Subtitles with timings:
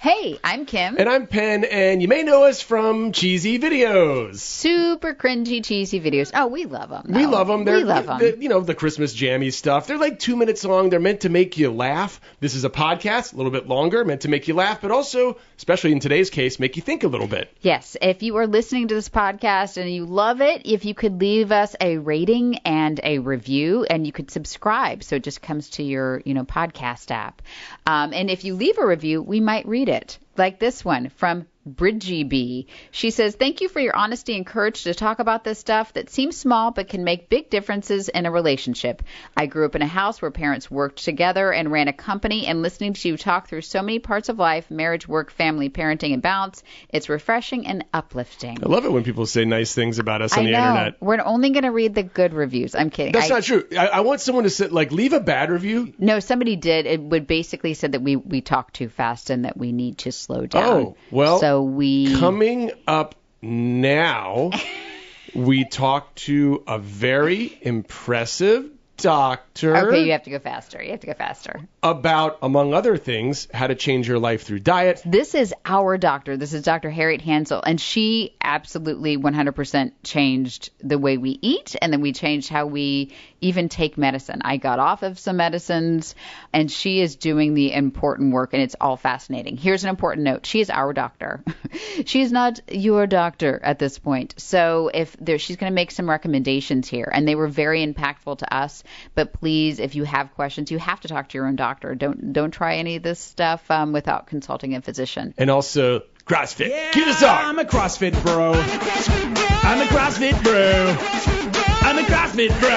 [0.00, 0.94] Hey, I'm Kim.
[0.96, 4.36] And I'm Penn, and you may know us from cheesy videos.
[4.36, 6.30] Super cringy, cheesy videos.
[6.32, 7.06] Oh, we love them.
[7.08, 7.64] We love them.
[7.64, 8.40] They're, we love them.
[8.40, 9.88] you know, the Christmas jammy stuff.
[9.88, 10.90] They're like two minutes long.
[10.90, 12.20] They're meant to make you laugh.
[12.38, 15.36] This is a podcast, a little bit longer, meant to make you laugh, but also,
[15.56, 17.52] especially in today's case, make you think a little bit.
[17.62, 21.18] Yes, if you are listening to this podcast and you love it, if you could
[21.18, 25.70] leave us a rating and a review, and you could subscribe, so it just comes
[25.70, 27.42] to your, you know, podcast app.
[27.84, 31.46] Um, and if you leave a review, we might read it, like this one from
[31.76, 32.66] Bridgie B.
[32.90, 36.10] She says, Thank you for your honesty and courage to talk about this stuff that
[36.10, 39.02] seems small but can make big differences in a relationship.
[39.36, 42.62] I grew up in a house where parents worked together and ran a company, and
[42.62, 46.22] listening to you talk through so many parts of life marriage, work, family, parenting, and
[46.22, 48.58] balance it's refreshing and uplifting.
[48.62, 50.58] I love it when people say nice things about us on I the know.
[50.58, 50.94] internet.
[51.00, 52.74] We're only going to read the good reviews.
[52.74, 53.12] I'm kidding.
[53.12, 53.66] That's I- not true.
[53.76, 55.92] I, I want someone to sit, like, leave a bad review.
[55.98, 56.86] No, somebody did.
[56.86, 60.12] It would basically said that we we talk too fast and that we need to
[60.12, 60.64] slow down.
[60.64, 64.50] Oh, well, so we Coming up now,
[65.34, 70.82] we talk to a very impressive doctor Okay, you have to go faster.
[70.82, 71.60] You have to go faster.
[71.82, 75.00] about, among other things, how to change your life through diet.
[75.06, 76.36] This is our doctor.
[76.36, 76.90] This is Dr.
[76.90, 82.48] Harriet Hansell, and she absolutely 100% changed the way we eat, and then we changed
[82.48, 84.40] how we even take medicine.
[84.44, 86.14] I got off of some medicines,
[86.52, 89.56] and she is doing the important work, and it's all fascinating.
[89.56, 91.42] Here's an important note: she is our doctor.
[92.06, 94.34] she's not your doctor at this point.
[94.38, 98.38] So if there, she's going to make some recommendations here, and they were very impactful
[98.38, 98.82] to us.
[99.14, 101.94] But please, if you have questions, you have to talk to your own doctor.
[101.94, 105.34] Don't don't try any of this stuff um, without consulting a physician.
[105.38, 106.92] And also, CrossFit.
[106.92, 107.38] Cue the song.
[107.40, 108.52] I'm a CrossFit bro.
[108.52, 109.70] I'm a CrossFit bro.
[109.70, 111.57] I'm a CrossFit bro.
[111.88, 112.68] Bro.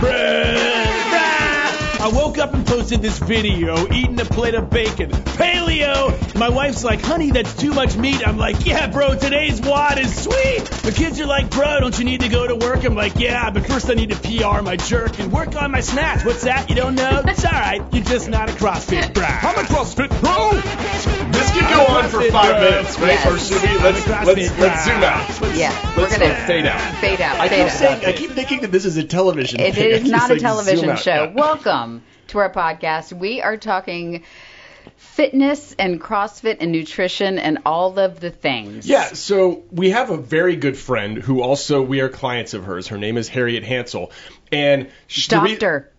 [0.00, 0.10] Bro.
[2.04, 5.10] I woke up and posted this video eating a plate of bacon.
[5.10, 6.34] Paleo!
[6.34, 8.26] My wife's like, honey, that's too much meat.
[8.26, 10.64] I'm like, yeah, bro, today's WOD is sweet.
[10.82, 12.84] The kids are like, bro, don't you need to go to work?
[12.84, 15.80] I'm like, yeah, but first I need to PR my jerk and work on my
[15.80, 16.26] snatch.
[16.26, 16.68] What's that?
[16.68, 17.22] You don't know?
[17.24, 17.82] It's alright.
[17.94, 19.24] You're just not a CrossFit bro.
[19.24, 21.43] I'm a CrossFit pro.
[21.54, 23.10] This could go on for five minutes, right?
[23.10, 23.26] Yes.
[23.26, 23.78] Or should we?
[23.78, 25.56] Let's let's let's zoom out.
[25.56, 26.80] Yeah, we're gonna go fade out.
[26.96, 27.38] Fade out.
[27.38, 27.78] I fade keep out.
[27.78, 29.60] saying, I keep thinking that this is a television.
[29.60, 29.90] It thing.
[29.90, 31.24] Is not a television show.
[31.24, 31.32] Yeah.
[31.32, 33.12] Welcome to our podcast.
[33.12, 34.24] We are talking
[34.96, 38.88] fitness and CrossFit and nutrition and all of the things.
[38.88, 42.88] Yeah, so we have a very good friend who also we are clients of hers.
[42.88, 44.10] Her name is Harriet Hansell,
[44.50, 45.92] and sh- the re- Dr.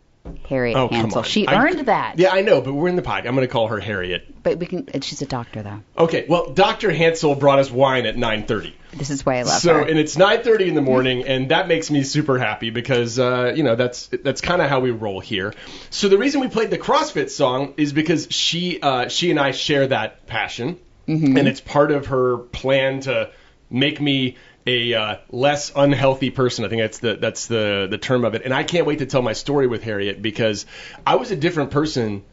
[0.50, 1.24] Harriet Oh, Hansell.
[1.26, 2.18] She I- earned that.
[2.20, 3.26] Yeah, I know, but we're in the pod.
[3.26, 4.44] I'm going to call her Harriet.
[4.44, 4.88] But we can.
[5.02, 5.82] She's a doctor though.
[5.98, 6.90] Okay, well, Dr.
[6.92, 8.74] Hansell brought us wine at 9:30.
[8.94, 9.82] This is why I love So, her.
[9.82, 13.64] and it's 9:30 in the morning, and that makes me super happy because uh, you
[13.64, 15.54] know that's that's kind of how we roll here.
[15.90, 19.52] So the reason we played the CrossFit song is because she uh, she and I
[19.52, 21.38] share that passion, Mm-hmm.
[21.38, 23.30] and it's part of her plan to
[23.70, 24.38] make me
[24.68, 26.66] a uh, less unhealthy person.
[26.66, 28.42] I think that's the that's the the term of it.
[28.44, 30.66] And I can't wait to tell my story with Harriet because
[31.06, 32.24] I was a different person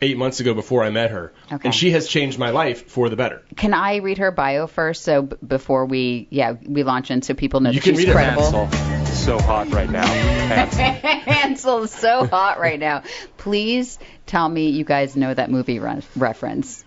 [0.00, 1.60] eight months ago before I met her, Okay.
[1.66, 3.42] and she has changed my life for the better.
[3.56, 7.34] Can I read her bio first, so b- before we yeah we launch in, so
[7.34, 8.66] people know You that can she's read it, credible.
[8.66, 10.06] Hansel, so hot right now.
[10.06, 10.84] Hansel.
[11.32, 13.02] Hansel is so hot right now.
[13.38, 16.84] Please tell me you guys know that movie re- reference.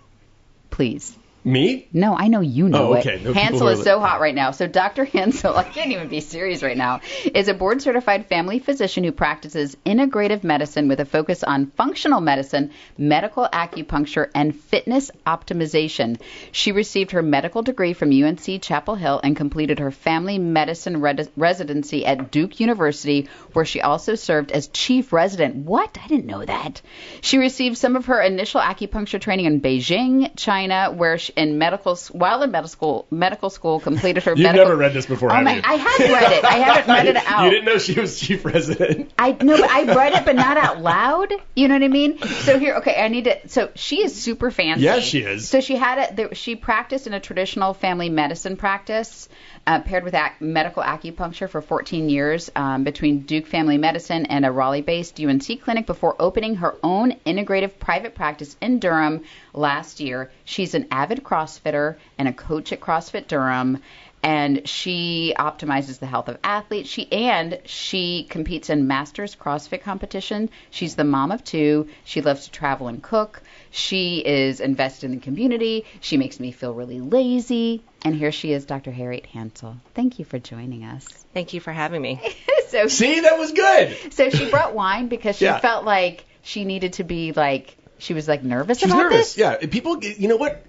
[0.70, 1.18] Please.
[1.44, 1.88] Me?
[1.92, 3.16] No, I know you know Oh, okay.
[3.16, 3.24] it.
[3.24, 4.52] No, Hansel is so hot right now.
[4.52, 5.06] So Dr.
[5.14, 7.02] Hansell, I can't even be serious right now,
[7.34, 12.22] is a board certified family physician who practices integrative medicine with a focus on functional
[12.22, 16.20] medicine, medical acupuncture, and fitness optimization.
[16.52, 21.02] She received her medical degree from UNC Chapel Hill and completed her family medicine
[21.36, 25.56] residency at Duke University, where she also served as chief resident.
[25.56, 25.98] What?
[26.04, 26.82] I didn't know that.
[27.22, 31.96] She received some of her initial acupuncture training in Beijing, China, where she, in medical
[32.12, 34.66] while in medical school, medical school completed her You've medical.
[34.66, 35.56] never read this before, Oh have my!
[35.56, 35.62] you?
[35.64, 36.46] I have read it.
[36.46, 37.44] I haven't read it out.
[37.46, 39.12] You didn't know she was chief resident.
[39.18, 41.34] I no, but I read it, but not out loud.
[41.56, 42.18] You know what I mean?
[42.20, 43.48] So here, okay, I need to.
[43.50, 44.84] So she is super fancy.
[44.86, 45.48] Yeah, she is.
[45.50, 46.38] So she had it.
[46.38, 49.28] She practiced in a traditional family medicine practice,
[49.68, 54.46] uh, paired with ac- medical acupuncture for 14 years um, between Duke Family Medicine and
[54.46, 59.24] a Raleigh-based UNC clinic before opening her own integrative private practice in Durham
[59.54, 60.32] last year.
[60.46, 63.80] She's an avid CrossFitter and a coach at CrossFit Durham
[64.24, 66.88] and she optimizes the health of athletes.
[66.88, 70.52] She and she competes in masters CrossFit competition.
[70.70, 71.88] She's the mom of two.
[72.04, 73.42] She loves to travel and cook.
[73.72, 75.86] She is invested in the community.
[76.02, 77.82] She makes me feel really lazy.
[78.06, 78.92] And here she is, Dr.
[78.92, 79.78] Harriet Hansell.
[79.96, 81.08] Thank you for joining us.
[81.34, 82.22] Thank you for having me.
[82.68, 84.14] so See, that was good.
[84.14, 85.60] so she brought wine because she Yeah.
[85.60, 89.34] felt like she needed to be like she was like nervous She's about nervous.
[89.34, 89.38] this.
[89.38, 90.64] Yeah, people, you know what?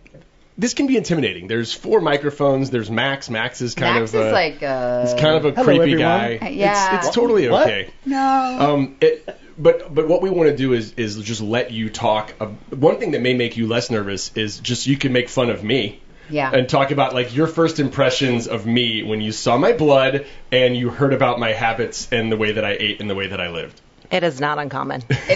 [0.63, 1.49] This can be intimidating.
[1.49, 2.71] There's four microphones.
[2.71, 3.29] There's Max.
[3.29, 5.81] Max is kind Max of is uh, like uh It's kind of a Hello, creepy
[5.95, 5.99] everyone.
[5.99, 6.39] guy.
[6.41, 6.99] Uh, yeah.
[6.99, 7.67] It's, it's totally What?
[7.67, 7.91] okay.
[8.07, 8.57] no.
[8.61, 9.29] Um, it,
[9.59, 12.33] but but what we want to do is is just let you talk.
[12.39, 15.51] Uh, one thing that may make you less nervous is just you can make fun
[15.51, 16.01] of me.
[16.31, 16.51] Yeah.
[16.55, 20.77] And talk about like your first impressions of me when you saw my blood and
[20.77, 23.41] you heard about my habits and the way that I ate and the way that
[23.41, 23.81] I lived.
[24.13, 25.03] It is not uncommon.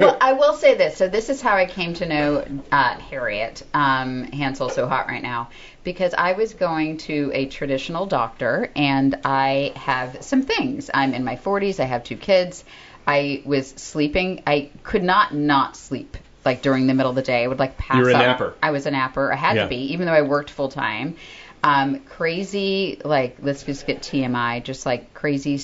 [0.00, 0.96] well, I will say this.
[0.96, 5.22] So this is how I came to know uh, Harriet um, Hansell so hot right
[5.22, 5.50] now
[5.84, 10.90] because I was going to a traditional doctor and I have some things.
[10.94, 11.78] I'm in my 40s.
[11.78, 12.64] I have two kids.
[13.06, 14.42] I was sleeping.
[14.46, 17.44] I could not not sleep like during the middle of the day.
[17.44, 18.18] I would like pass You were a out.
[18.20, 18.54] napper.
[18.62, 19.30] I was a napper.
[19.30, 19.64] I had Yeah.
[19.64, 21.16] to be, even though I worked full time.
[21.64, 25.58] Um, crazy, like let's just get TMI, just like crazy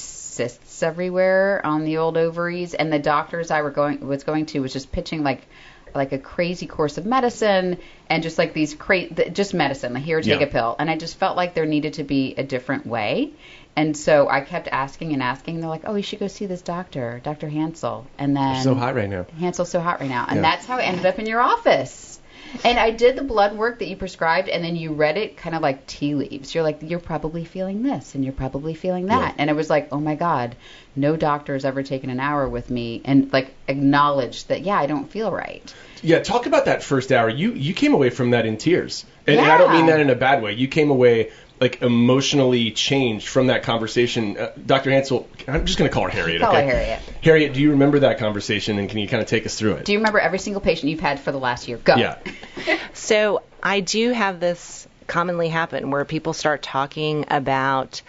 [0.79, 4.61] cysts everywhere on the old ovaries, and the doctors I were going was going to
[4.61, 5.43] was just pitching like
[5.95, 7.79] like a crazy course of medicine
[8.11, 10.47] and just like these cra- th- just medicine like here take Yeah.
[10.47, 13.33] a pill and i just felt like there needed to be a different way
[13.75, 16.45] and so i kept asking and asking and they're like oh you should go see
[16.45, 19.25] this doctor dr hansell and then so hot right now.
[19.41, 20.27] Hansel's so hot right now.
[20.29, 20.43] And Yeah.
[20.43, 22.08] that's how I ended up in your office.
[22.65, 25.55] And I did the blood work that you prescribed, and then you read it kind
[25.55, 26.55] of like tea leaves.
[26.55, 29.35] You're like, you're probably feeling this, and you're probably feeling that.
[29.35, 29.35] Yeah.
[29.39, 30.57] And it was like, oh my God,
[30.97, 34.87] no doctor has ever taken an hour with me and like acknowledged that, yeah, I
[34.87, 35.75] don't feel right.
[36.03, 37.29] Yeah, talk about that first hour.
[37.29, 40.11] You you came away from that in tears, and, and I don't mean that in
[40.11, 40.53] a bad way.
[40.53, 44.37] You came away like emotionally changed from that conversation.
[44.37, 44.91] Uh, Dr.
[44.91, 46.41] Hansell, I'm just going to call her Harriet.
[46.41, 46.63] Call her?
[46.63, 47.01] Harriet.
[47.23, 49.85] Harriet, do you remember that conversation, and can you kind of take us through it?
[49.85, 51.79] Do you remember every single patient you've had for the last year?
[51.79, 51.97] Go.
[51.97, 52.19] yeah.
[52.93, 58.03] So I do have this commonly happen where people start talking about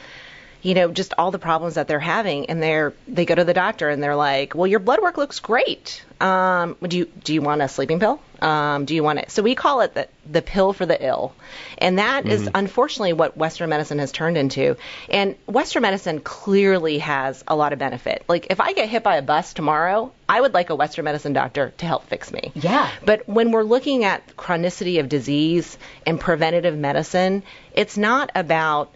[0.62, 3.54] you know just all the problems that they're having and they're they go to the
[3.54, 6.04] doctor and they're like well your blood work looks great.
[6.20, 8.22] Um do you do you want a sleeping pill?
[8.42, 9.32] Um do you want it?
[9.32, 11.34] So we call it the the pill for the ill.
[11.78, 14.76] And that is unfortunately what western medicine has turned into.
[15.10, 18.26] And western medicine clearly has a lot of benefit.
[18.28, 21.34] Like if i get hit by a bus tomorrow i would like a western medicine
[21.34, 22.52] doctor to help fix me.
[22.56, 22.90] Yeah.
[23.06, 28.92] but when we're looking at chronicity of disease and preventative medicine, it's not about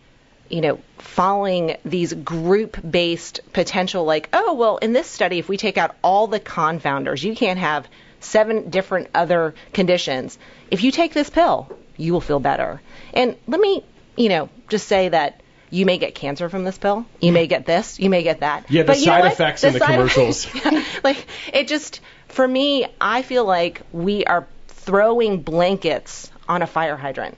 [0.50, 5.58] you know, following these group based potential, like, oh, well, in this study, if we
[5.58, 7.88] take out all the confounders, you can't have
[8.20, 10.38] seven different other conditions.
[10.70, 12.82] If you take this pill, you will feel better.
[13.14, 13.84] And let me,
[14.16, 17.06] you know, just say that you may get cancer from this pill.
[17.20, 18.00] You may get this.
[18.00, 18.70] You may get that.
[18.70, 20.46] Yeah, the But you know side effects in the commercials.
[20.56, 26.68] effects- like, it just, for me, I feel like we are throwing blankets on a
[26.68, 27.38] fire hydrant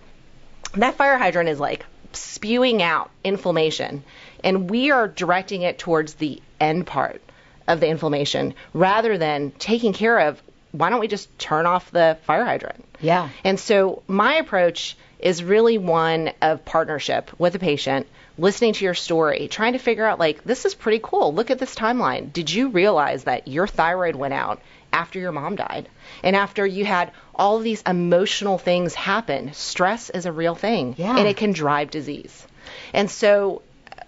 [0.78, 4.03] that fire hydrant is like spewing out inflammation,
[4.43, 7.22] and we are directing it towards the end part
[7.67, 10.41] of the inflammation rather than taking care of
[10.72, 12.84] why don't we just turn off the fire hydrant?
[13.00, 13.29] Yeah.
[13.43, 18.07] And so my approach is really one of partnership with the patient,
[18.38, 21.34] listening to your story, trying to figure out like this is pretty cool.
[21.34, 22.31] Look at this timeline.
[22.34, 24.62] Did you realize that your thyroid went out
[24.96, 25.90] after your mom died
[26.24, 29.54] and after you had all these emotional things happen.
[29.54, 31.18] Stress is a real thing Yeah.
[31.18, 32.48] and it can drive disease.
[32.94, 33.62] And so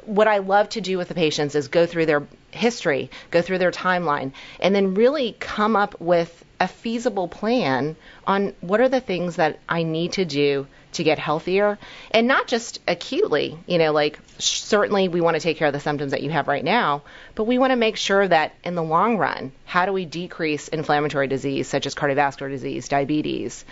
[0.05, 3.57] what I love to do with the patients is go through their history, go through
[3.57, 9.01] their timeline, and then really come up with a feasible plan on what are the
[9.01, 10.65] things that I need to do
[10.97, 11.79] to get healthier
[12.11, 15.73] and not just acutely, you know, like sh- certainly we want to take care of
[15.73, 17.01] the symptoms that you have right now,
[17.35, 20.67] but we want to make sure that in the long run, how do we decrease
[20.67, 23.65] inflammatory disease such as cardiovascular disease, diabetes,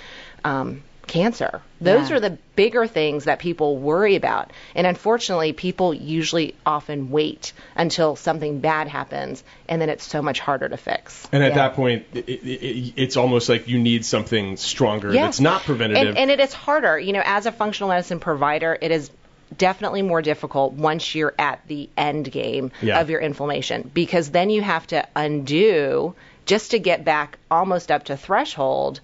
[0.43, 1.61] um, cancer?
[1.81, 2.15] Those Yeah.
[2.15, 4.51] are the bigger things that people worry about.
[4.75, 10.39] And unfortunately, people usually often wait until something bad happens, and then it's so much
[10.39, 11.27] harder to fix.
[11.31, 11.55] And at Yeah.
[11.57, 15.23] that point, it, it, it, it's almost like you need something stronger Yes.
[15.23, 16.09] that's not preventative.
[16.09, 16.97] And, and it is harder.
[16.99, 19.09] You know, as a functional medicine provider, it is
[19.57, 22.99] definitely more difficult once you're at the end game Yeah.
[22.99, 28.05] of your inflammation because then you have to undo just to get back almost up
[28.05, 28.99] to threshold.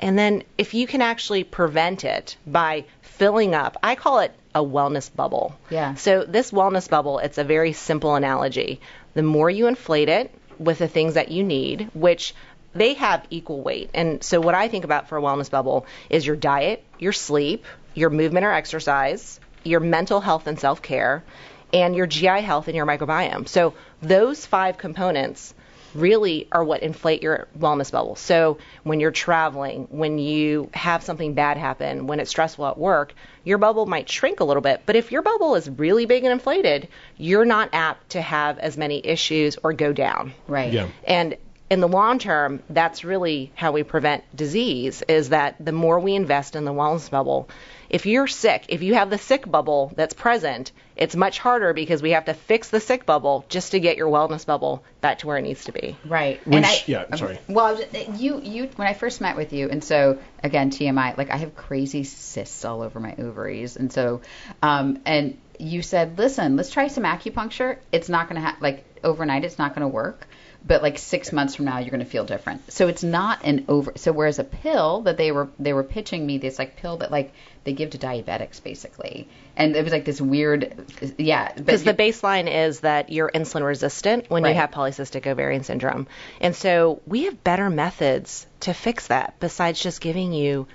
[0.00, 4.62] And then if you can actually prevent it by filling up, I call it a
[4.62, 5.58] wellness bubble.
[5.70, 5.94] Yeah.
[5.94, 8.80] So this wellness bubble, it's a very simple analogy.
[9.14, 12.34] The more you inflate it with the things that you need, which
[12.74, 13.90] they have equal weight.
[13.94, 17.64] And so what I think about for a wellness bubble is your diet, your sleep,
[17.94, 21.24] your movement or exercise, your mental health and self-care,
[21.72, 23.48] and your GI health and your microbiome.
[23.48, 25.54] So those five components
[25.96, 28.16] really are what inflate your wellness bubble.
[28.16, 33.14] So when you're traveling, when you have something bad happen, when it's stressful at work,
[33.44, 34.82] your bubble might shrink a little bit.
[34.86, 38.76] But if your bubble is really big and inflated, you're not apt to have as
[38.76, 40.32] many issues or go down.
[40.46, 40.72] Right.
[40.72, 40.88] Yeah.
[41.04, 41.36] And
[41.68, 46.14] in the long term, that's really how we prevent disease is that the more we
[46.14, 47.48] invest in the wellness bubble,
[47.88, 52.02] if you're sick, if you have the sick bubble that's present, it's much harder because
[52.02, 55.26] we have to fix the sick bubble just to get your wellness bubble back to
[55.26, 55.96] where it needs to be.
[56.04, 56.44] Right.
[56.46, 57.38] Which- and I, yeah, I'm sorry.
[57.48, 57.78] Well,
[58.16, 61.54] you you when I first met with you, and so again TMI, like I have
[61.54, 64.22] crazy cysts all over my ovaries, and so
[64.62, 67.78] um and you said, listen, let's try some acupuncture.
[67.92, 70.26] It's not gonna ha- like overnight, it's not gonna work.
[70.66, 72.72] But like six months from now, you're going to feel different.
[72.72, 73.92] So it's not an over.
[73.96, 77.10] So whereas a pill that they were they were pitching me this like pill that
[77.12, 77.32] like
[77.62, 80.74] they give to diabetics basically, and it was like this weird,
[81.18, 81.52] yeah.
[81.52, 84.50] Because the baseline is that you're insulin resistant when Right.
[84.50, 86.06] you have polycystic ovarian syndrome.
[86.40, 90.66] And so we have better methods to fix that besides just giving you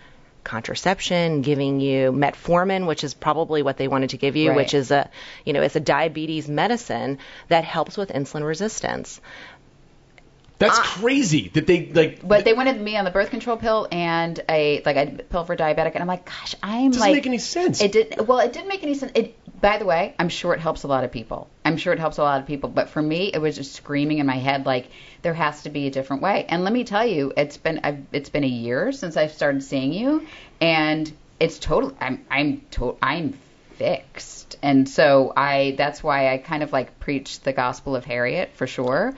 [0.43, 4.55] contraception, giving you metformin, which is probably what they wanted to give you, Right.
[4.55, 5.10] which is a,
[5.45, 7.19] you know, it's a diabetes medicine
[7.50, 9.21] that helps with insulin resistance.
[10.62, 12.27] That's crazy that they like.
[12.27, 15.56] But they wanted me on the birth control pill and a like a pill for
[15.56, 16.91] diabetic, and I'm like, gosh, I'm like.
[16.91, 17.82] doesn't like, make any sense.
[17.82, 18.27] It didn't.
[18.27, 18.39] well.
[18.39, 19.12] It didn't make any sense.
[19.15, 19.38] It.
[19.60, 21.48] By the way, I'm sure it helps a lot of people.
[21.63, 22.70] I'm sure it helps a lot of people.
[22.70, 24.88] But for me, it was just screaming in my head like
[25.22, 26.46] there has to be a different way.
[26.48, 29.63] And let me tell you, it's been I've, it's been a year since I've started
[29.63, 30.27] seeing you,
[30.60, 31.96] and it's total.
[32.00, 33.34] I'm I'm to, I'm
[33.75, 34.58] fixed.
[34.62, 38.68] And so I that's why I kind of like preach the gospel of Harriet for
[38.68, 39.15] sure.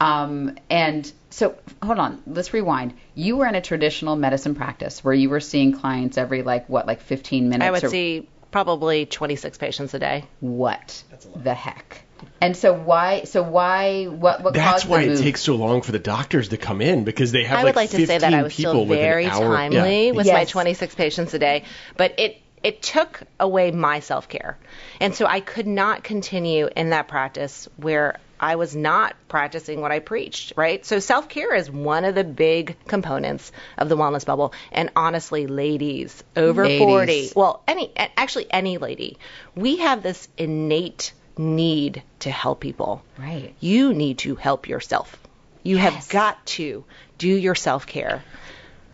[0.00, 2.94] Um, and so hold on, let's rewind.
[3.14, 6.86] You were in a traditional medicine practice where you were seeing clients every like what
[6.86, 10.24] like 15 minutes I would or see probably 26 patients a day.
[10.40, 11.02] what
[11.36, 12.02] the heck?
[12.40, 15.20] And so why so why what what That's caused why the it move?
[15.22, 17.76] takes so long for the doctors to come in because they have I like would
[17.76, 20.12] like to say that I was people still within very timely Yeah.
[20.12, 21.64] with my 26 patients a day,
[21.96, 24.58] but it it took away my self care,
[24.98, 29.92] and so I could not continue in that practice where I was not practicing what
[29.92, 30.54] I preached.
[30.56, 34.90] Right, so self care is one of the big components of the wellness bubble, and
[34.96, 37.32] honestly, ladies over Ladies.
[37.32, 39.18] 40, well, any actually any lady,
[39.54, 43.02] we have this innate need to help people.
[43.18, 43.54] Right.
[43.60, 45.16] You need to help yourself.
[45.62, 46.84] You have got to
[47.18, 48.22] do your self care.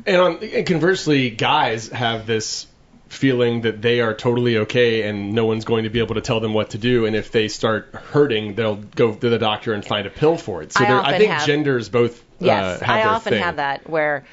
[0.07, 2.67] And, on, and conversely, guys have this
[3.11, 6.41] feeling that they are totally okay and no one's going to be able to tell
[6.41, 7.05] them what to do.
[7.07, 10.63] And if they start hurting, they'll go to the doctor and find a pill for
[10.63, 10.73] it.
[10.73, 13.43] So I I think have- genders both Yes, uh, I often thing.
[13.43, 14.25] have that where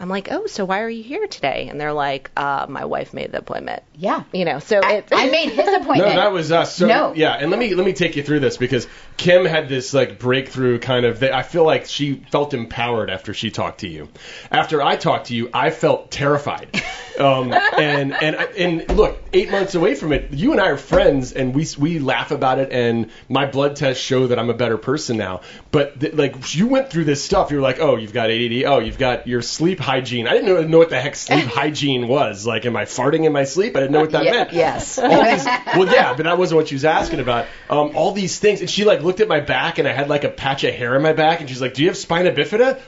[0.00, 1.68] I'm like, oh, so why are you here today?
[1.70, 3.84] And they're like, uh, my wife made the appointment.
[3.94, 4.24] Yeah.
[4.32, 5.98] You know, so I, it, I made his appointment.
[5.98, 6.74] No, that was us.
[6.74, 7.12] So No.
[7.14, 10.18] yeah, and let me let me take you through this because Kim had this like
[10.18, 11.22] breakthrough kind of.
[11.22, 14.08] I feel like she felt empowered after she talked to you.
[14.50, 16.82] After I talked to you, I felt terrified
[17.18, 21.32] Um, and and and look, eight months away from it, you and I are friends,
[21.32, 22.72] and we we laugh about it.
[22.72, 25.42] And my blood tests show that I'm a better person now.
[25.70, 28.64] But th- like you went through this stuff, you're like, oh, you've got ADD.
[28.64, 30.26] Oh, you've got your sleep hygiene.
[30.26, 32.46] I didn't know, know what the heck sleep hygiene was.
[32.46, 33.76] Like, am I farting in my sleep?
[33.76, 34.52] I didn't know what that Yeah, meant.
[34.52, 34.96] yes.
[34.96, 37.46] These, well, yeah, but that wasn't what she was asking about.
[37.70, 40.24] Um, all these things, and she like looked at my back, and I had like
[40.24, 42.80] a patch of hair in my back, and she's like, "Do you have spina bifida?"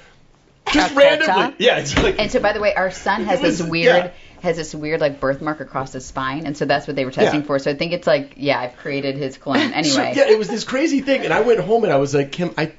[0.72, 1.78] Just randomly, yeah.
[1.78, 4.10] It's like And so, by the way, our son has was- this weird yeah.
[4.40, 7.40] has this weird like birthmark across his spine, and so that's what they were testing
[7.42, 7.46] Yeah.
[7.46, 7.58] for.
[7.58, 9.58] So I think it's like, yeah, I've created his clone.
[9.58, 12.14] So, Anyway, yeah, it was this crazy thing, and I went home and I was
[12.14, 12.72] like, Kim, I,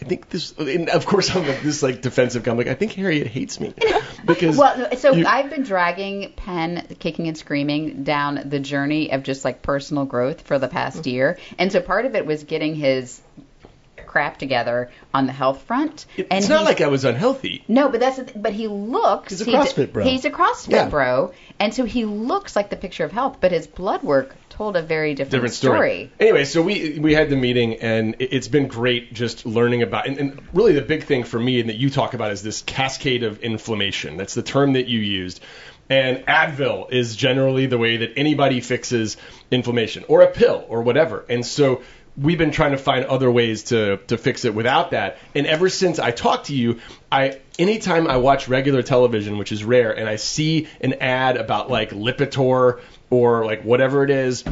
[0.00, 0.52] I, I think this.
[0.58, 2.52] And of course, I'm like, this like defensive guy.
[2.52, 3.74] I'm like, I think Harriet hates me
[4.24, 4.56] because.
[4.58, 9.44] Well, so you- I've been dragging Penn kicking and screaming down the journey of just
[9.44, 11.08] like personal growth for the past Mm-hmm.
[11.10, 11.38] year.
[11.58, 13.20] And so part of it was getting his
[14.06, 16.06] crap together on the health front.
[16.16, 17.62] it's and not like I was unhealthy.
[17.68, 20.02] No, but that's but he looks He's a CrossFit bro.
[20.04, 20.88] He's a CrossFit Yeah.
[20.88, 24.76] bro, and so he looks like the picture of health, but his blood work told
[24.76, 26.12] a very different, different story.
[26.20, 30.06] Anyway, so we we had the meeting, and it- it's been great just learning about.
[30.06, 32.60] And, and really, the big thing for me, and that you talk about, is this
[32.62, 34.16] cascade of inflammation.
[34.16, 35.40] That's the term that you used.
[35.88, 39.16] And Advil is generally the way that anybody fixes
[39.50, 41.24] inflammation, or a pill, or whatever.
[41.30, 41.80] And so
[42.20, 45.18] we've been trying to find other ways to to fix it without that.
[45.34, 49.64] And ever since I talked to you, I anytime I watch regular television, which is
[49.64, 54.44] rare, and I see an ad about like Lipitor or like whatever it is,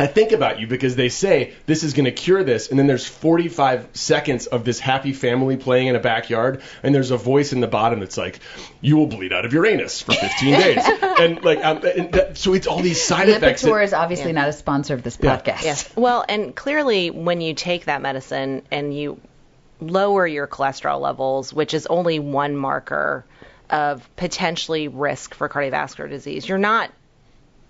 [0.00, 2.86] I think about you because they say this is going to cure this, and then
[2.86, 7.52] there's 45 seconds of this happy family playing in a backyard, and there's a voice
[7.52, 8.40] in the bottom that's like,
[8.80, 12.38] "You will bleed out of your anus for 15 days," and like, um, and that,
[12.38, 13.62] so it's all these side effects.
[13.62, 15.36] that- Lipitor is obviously not a sponsor of this Yeah.
[15.36, 15.62] podcast.
[15.64, 15.90] Yes.
[15.96, 19.20] Well, and clearly, when you take that medicine and you
[19.80, 23.24] lower your cholesterol levels, which is only one marker
[23.70, 26.90] of potentially risk for cardiovascular disease, you're not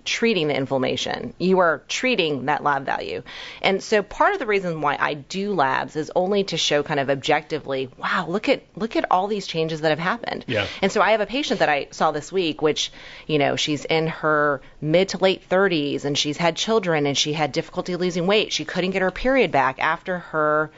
[0.04, 1.34] treating the inflammation.
[1.38, 3.22] You are treating that lab value.
[3.62, 7.00] And so part of the reason why I do labs is only to show kind
[7.00, 10.44] of objectively, wow, look at look at all these changes that have happened.
[10.48, 10.66] Yeah.
[10.82, 12.92] And so I have a patient that I saw this week which,
[13.26, 17.32] you know, she's in her mid to late 30s and she's had children and she
[17.32, 18.52] had difficulty losing weight.
[18.52, 20.70] She couldn't get her period back after her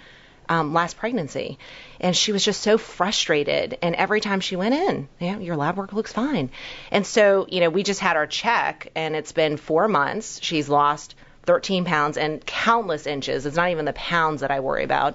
[0.49, 1.59] um, last pregnancy.
[2.01, 3.79] And she was just so frustrated.
[3.83, 6.51] And every time she went in, you know, your lab work looks fine.
[6.91, 10.41] And so, you know, we just had our check, and it's been four months.
[10.43, 13.47] She's lost 13 pounds and countless inches.
[13.47, 15.15] It's not even the pounds that I worry about.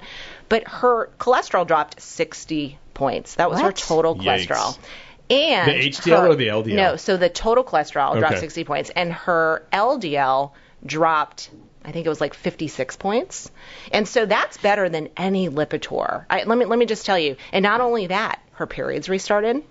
[0.50, 3.36] But her cholesterol dropped 60 points.
[3.36, 3.76] That was her What?
[3.78, 4.48] total Yikes.
[4.48, 4.78] cholesterol.
[5.30, 6.76] And The HDL her- or the LDL?
[6.76, 10.52] No, so the total cholesterol dropped 60 points, and her LDL
[10.86, 11.50] dropped.
[11.88, 13.50] I think it was like 56 points,
[13.94, 16.26] and so that's better than any Lipitor.
[16.30, 17.38] I, let me let me just tell you.
[17.54, 19.64] And not only that, her periods restarted.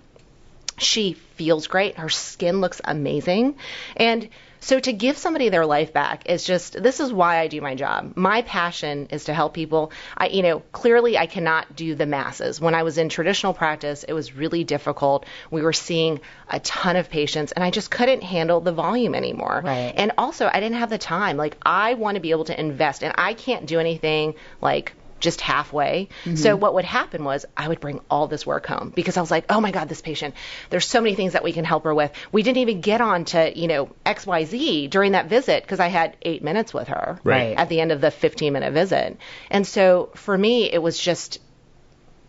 [0.79, 1.97] She feels great.
[1.97, 3.57] Her skin looks amazing,
[3.95, 4.29] and
[4.67, 7.73] so to give somebody their life back is just this is why I do my
[7.73, 8.17] job.
[8.17, 9.93] My passion is to help people.
[10.17, 12.59] I you know, clearly I cannot do the masses.
[12.59, 15.25] When I was in traditional practice, it was really difficult.
[15.51, 19.61] We were seeing a ton of patients and I just couldn't handle the volume anymore.
[19.63, 19.93] Right.
[19.95, 21.37] And also I didn't have the time.
[21.37, 25.41] Like I want to be able to invest and I can't do anything like just
[25.41, 26.09] halfway.
[26.23, 26.35] Mm-hmm.
[26.35, 29.31] So what would happen was I would bring all this work home because I was
[29.31, 30.35] like, oh my God, this patient,
[30.69, 32.11] there's so many things that we can help her with.
[32.31, 36.15] We didn't even get on to, you know, XYZ during that visit because I had
[36.21, 37.57] eight minutes with her Right.
[37.57, 39.17] at the end of the 15 minute visit.
[39.49, 41.39] And so for me, it was just,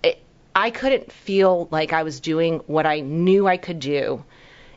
[0.03, 0.23] it,
[0.55, 4.25] I couldn't feel like I was doing what I knew I could do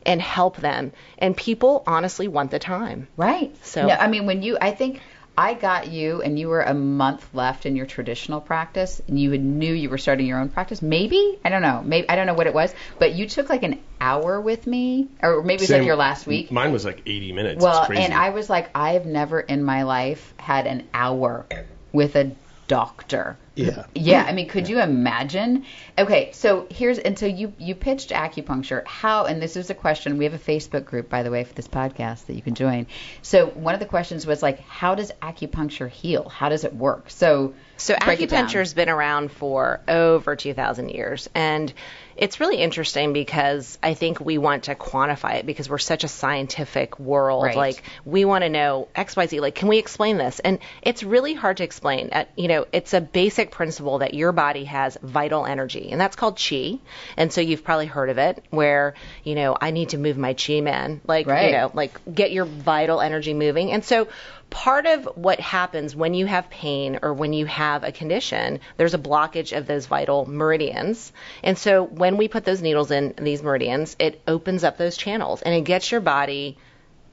[0.06, 0.92] and help them.
[1.20, 3.08] And people honestly want the time.
[3.18, 3.56] Right.
[3.66, 5.00] So- no, I mean, when you, I think
[5.38, 9.38] I got you, and you were a month left in your traditional practice, and you
[9.38, 10.82] knew you were starting your own practice.
[10.82, 11.82] Maybe I don't know.
[11.84, 15.08] Maybe I don't know what it was, but you took like an hour with me,
[15.24, 16.52] or maybe it was like your last week.
[16.52, 17.64] Mine was like 80 minutes.
[17.64, 18.04] Well, it's crazy.
[18.04, 21.46] and I was like, I have never in my life had an hour
[21.94, 22.32] with a
[22.72, 23.38] doctor.
[23.54, 23.84] Yeah.
[23.94, 25.66] Yeah, I mean, could you imagine?
[25.98, 28.88] Okay, so here's and so you you pitched acupuncture.
[28.88, 29.26] How?
[29.26, 30.18] And this is a question.
[30.18, 32.88] We have a Facebook group, by the way, for this podcast that you can join.
[33.24, 36.30] So one of the questions was like, how does acupuncture heal?
[36.30, 37.10] How does it work?
[37.10, 38.48] So So break it down.
[38.48, 41.74] acupuncture's been around for over 2,000 years, and
[42.22, 46.08] it's really interesting because I think we want to quantify it because we're such a
[46.08, 47.46] scientific world.
[47.46, 47.58] Right.
[47.58, 49.40] Like we want to know X, Y, Z.
[49.40, 50.40] Like, can we explain this?
[50.40, 52.12] And it's really hard to explain.
[52.12, 56.16] Uh, you know, it's a basic principle that your body has vital energy, and that's
[56.16, 56.78] called chi.
[57.18, 60.36] And so you've probably heard of it, where you know I need to move my
[60.36, 61.02] chi, man.
[61.08, 61.48] Like Right.
[61.48, 63.72] you know, like get your vital energy moving.
[63.72, 64.08] And so
[64.52, 68.94] part of what happens when you have pain or when you have a condition, there's
[68.94, 71.12] a blockage of those vital meridians.
[71.42, 75.42] And so when we put those needles in these meridians, it opens up those channels
[75.42, 76.58] and it gets your body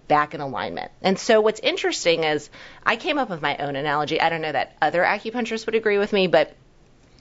[0.09, 0.90] back in alignment.
[1.01, 2.51] And so what's interesting is
[2.85, 4.20] I came up with my own analogy.
[4.20, 6.55] I don't know that other acupuncturists would agree with me, but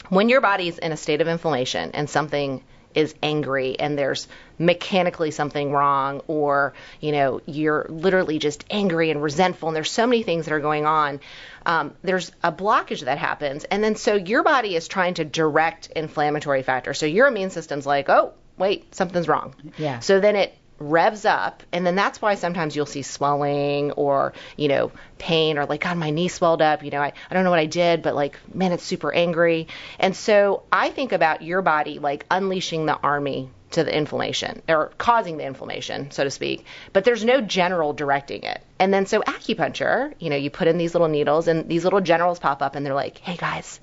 [0.09, 2.63] when your body's in a state of inflammation and something
[2.97, 9.21] is angry and there's mechanically something wrong or you know you're literally just angry and
[9.21, 11.19] resentful and there's so many things that are going on
[11.67, 13.65] um, there's a blockage that happens.
[13.65, 16.97] And then so your body is trying to direct inflammatory factors.
[16.97, 19.53] So your immune system's like oh wait something's wrong.
[19.77, 19.99] Yeah.
[19.99, 24.67] so then it revs up and then that's why sometimes you'll see swelling or you
[24.67, 27.49] know pain or like god my knee swelled up you know I, I don't know
[27.49, 29.67] what i did but like man it's super angry.
[29.99, 34.91] And so i think about your body like unleashing the army to the inflammation or
[34.97, 38.61] causing the inflammation so to speak but there's no general directing it.
[38.79, 42.01] And then so acupuncture you know you put in these little needles and these little
[42.01, 43.79] generals pop up and they're like hey guys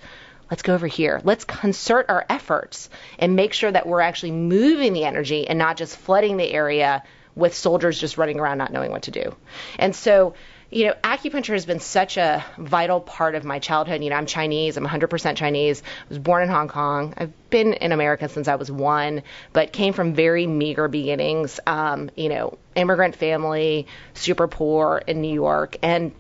[0.55, 1.21] let's go over here.
[1.25, 2.89] Let's concert our efforts
[3.19, 7.03] and make sure that we're actually moving the energy and not just flooding the area
[7.35, 9.35] with soldiers just running around not knowing what to do.
[9.81, 10.35] And so,
[10.71, 14.05] you know, acupuncture has been such a vital part of my childhood.
[14.05, 15.83] You know, I'm Chinese, I'm 100% Chinese.
[15.83, 17.15] I was born in Hong Kong.
[17.17, 21.59] I've been in America since I was one, but came from very meager beginnings.
[21.67, 25.79] Um, you know, immigrant family, super poor in New York.
[25.83, 26.13] And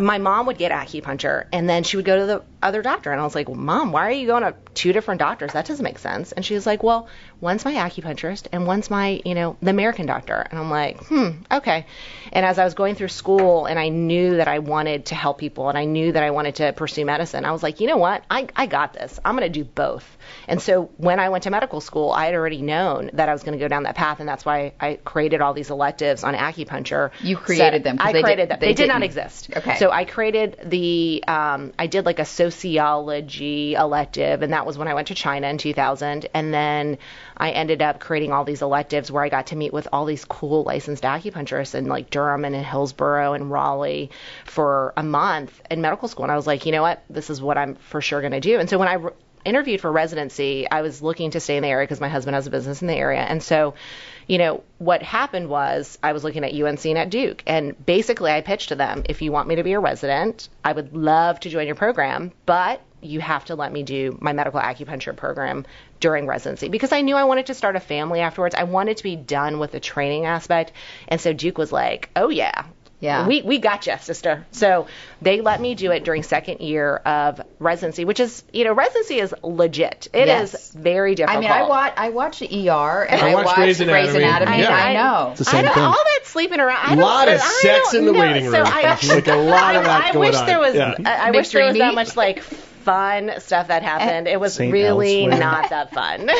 [0.00, 3.20] my mom would get acupuncture and then she would go to the other doctor and
[3.20, 5.52] I was like, "Mom, why are you going to two different doctors?
[5.52, 7.08] That doesn't make sense." And she was like, "Well,
[7.40, 11.30] one's my acupuncturist and one's my, you know, the American doctor." And I'm like, "Hmm,
[11.52, 11.86] okay."
[12.32, 15.38] And as I was going through school and I knew that I wanted to help
[15.38, 17.98] people and I knew that I wanted to pursue medicine, I was like, "You know
[17.98, 18.24] what?
[18.30, 19.20] I I got this.
[19.24, 20.04] I'm going to do both."
[20.48, 23.42] And so when I went to medical school, I had already known that I was
[23.42, 26.34] going to go down that path and that's why I created all these electives on
[26.34, 27.10] acupuncture.
[27.20, 27.98] You created them.
[28.00, 28.58] I they did- created them.
[28.60, 29.50] they They, did not exist.
[29.56, 29.76] Okay.
[29.76, 32.24] So I created the, um, I did like a
[32.54, 36.26] sociology elective, and that was when I went to China in 2000.
[36.32, 36.98] And then
[37.36, 40.24] I ended up creating all these electives where I got to meet with all these
[40.24, 44.10] cool licensed acupuncturists in like Durham and in Hillsborough and Raleigh
[44.44, 46.24] for a month in medical school.
[46.24, 47.02] And I was like, you know what?
[47.10, 48.58] This is what I'm for sure going to do.
[48.58, 49.12] And so when I re-
[49.44, 52.46] interviewed for residency, I was looking to stay in the area because my husband has
[52.46, 53.20] a business in the area.
[53.20, 53.74] And so,
[54.26, 57.42] you know, what happened was I was looking at UNC and at Duke.
[57.46, 60.72] And basically, I pitched to them if you want me to be a resident, I
[60.72, 64.60] would love to join your program, but you have to let me do my medical
[64.60, 65.66] acupuncture program
[66.00, 68.54] during residency because I knew I wanted to start a family afterwards.
[68.54, 70.72] I wanted to be done with the training aspect.
[71.08, 72.64] And so Duke was like, oh, yeah.
[73.00, 73.26] Yeah.
[73.26, 74.46] We we got you, sister.
[74.52, 74.86] So
[75.20, 79.18] they let me do it during second year of residency, which is you know residency
[79.20, 80.08] is legit.
[80.14, 80.70] It is Yes.
[80.70, 81.38] very difficult.
[81.38, 84.24] I mean, I watch I watch ER and I I, watch watch Grey's Grey's Anatomy.
[84.24, 84.58] Anatomy.
[84.62, 84.70] Yeah.
[84.74, 85.30] I know.
[85.32, 85.82] It's the I same don't, thing.
[85.84, 86.78] all that sleeping around.
[86.82, 88.20] I A don't, lot of I sex don't in the know.
[88.20, 88.66] waiting So room.
[88.66, 88.82] I,
[89.14, 90.46] Like a lot of I, that I going wish on.
[90.46, 90.74] there was.
[90.74, 90.94] Yeah.
[91.04, 91.78] I, I wish there was McDreamy?
[91.80, 92.42] that much like
[92.84, 94.28] fun stuff that happened.
[94.28, 95.40] It was Saint really Elsewhere.
[95.40, 96.30] not that fun.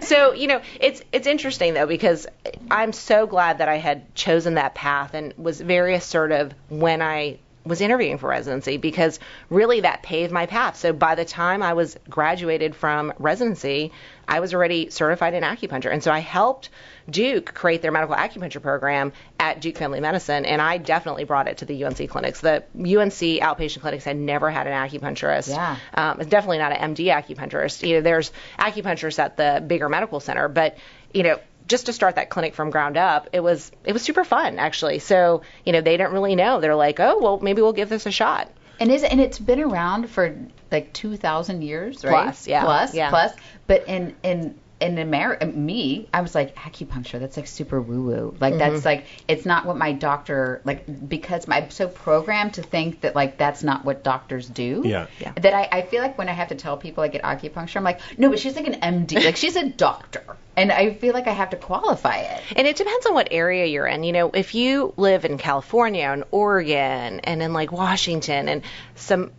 [0.02, 2.26] so you know, it's it's interesting though because
[2.70, 7.38] I'm so glad that I had chosen that path and was very assertive when I
[7.66, 9.18] was interviewing for residency because
[9.50, 10.76] really that paved my path.
[10.76, 13.92] So by the time I was graduated from residency,
[14.28, 15.92] I was already certified in acupuncture.
[15.92, 16.68] And so I helped
[17.08, 21.58] Duke create their medical acupuncture program at Duke Family Medicine, and I definitely brought it
[21.58, 22.40] to the UNC clinics.
[22.40, 25.48] The UNC outpatient clinics had never had an acupuncturist.
[25.48, 25.76] Yeah.
[25.94, 27.86] Um, it's definitely not an MD acupuncturist.
[27.86, 30.76] You know, there's acupuncturists at the bigger medical center, but
[31.14, 34.24] you know, just to start that clinic from ground up, it was it was super
[34.24, 34.98] fun actually.
[34.98, 36.60] So you know, they didn't really know.
[36.60, 38.50] They're like, oh well, maybe we'll give this a shot.
[38.78, 40.36] And is and it's been around for
[40.70, 42.24] like two thousand years, right?
[42.24, 43.10] Plus, yeah, Plus, yeah.
[43.10, 43.32] plus.
[43.66, 47.18] But in in in America, me, I was like acupuncture.
[47.18, 48.36] That's like super woo woo.
[48.38, 48.58] Like Mm-hmm.
[48.58, 53.14] that's like it's not what my doctor like because I'm so programmed to think that
[53.14, 54.82] like that's not what doctors do.
[54.84, 55.06] Yeah.
[55.18, 55.32] Yeah.
[55.32, 57.84] That I, I feel like when I have to tell people I get acupuncture, I'm
[57.84, 59.24] like, no, but she's like an MD.
[59.24, 60.22] like she's a doctor,
[60.56, 62.42] and I feel like I have to qualify it.
[62.54, 64.04] And it depends on what area you're in.
[64.04, 68.62] You know, if you live in California and Oregon and in like Washington and
[68.94, 69.32] some,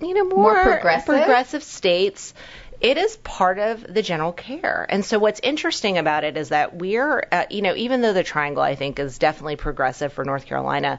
[0.00, 1.06] you know, more, More progressive?
[1.06, 2.34] progressive states,
[2.80, 4.86] it is part of the general care.
[4.88, 8.22] And so what's interesting about it is that we're, uh, you know, even though the
[8.22, 10.98] triangle I think is definitely progressive for North Carolina,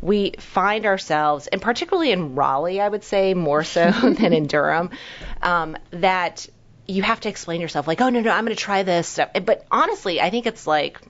[0.00, 4.90] we find ourselves, and particularly in Raleigh, I would say more so than in Durham,
[5.42, 6.46] um, that
[6.86, 9.30] you have to explain yourself like, oh no no, I'm going to try this stuff.
[9.44, 11.00] But honestly, I think it's like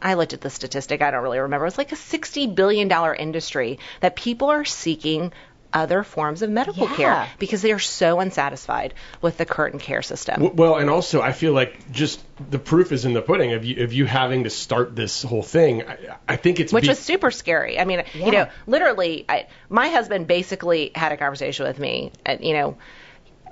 [0.00, 1.02] I looked at the statistic.
[1.02, 1.64] I don't really remember.
[1.64, 5.32] It was like a 60 billion dollar industry that people are seeking
[5.76, 6.96] other forms of medical Yeah.
[6.96, 10.56] care because they are so unsatisfied with the current care system.
[10.56, 13.84] Well, and also I feel like just the proof is in the pudding of you
[13.84, 15.86] of you having to start this whole thing.
[15.86, 17.78] I, I think it's which be- was super scary.
[17.78, 22.10] I mean, you know, literally, I, my husband basically had a conversation with me.
[22.24, 22.78] And, you know,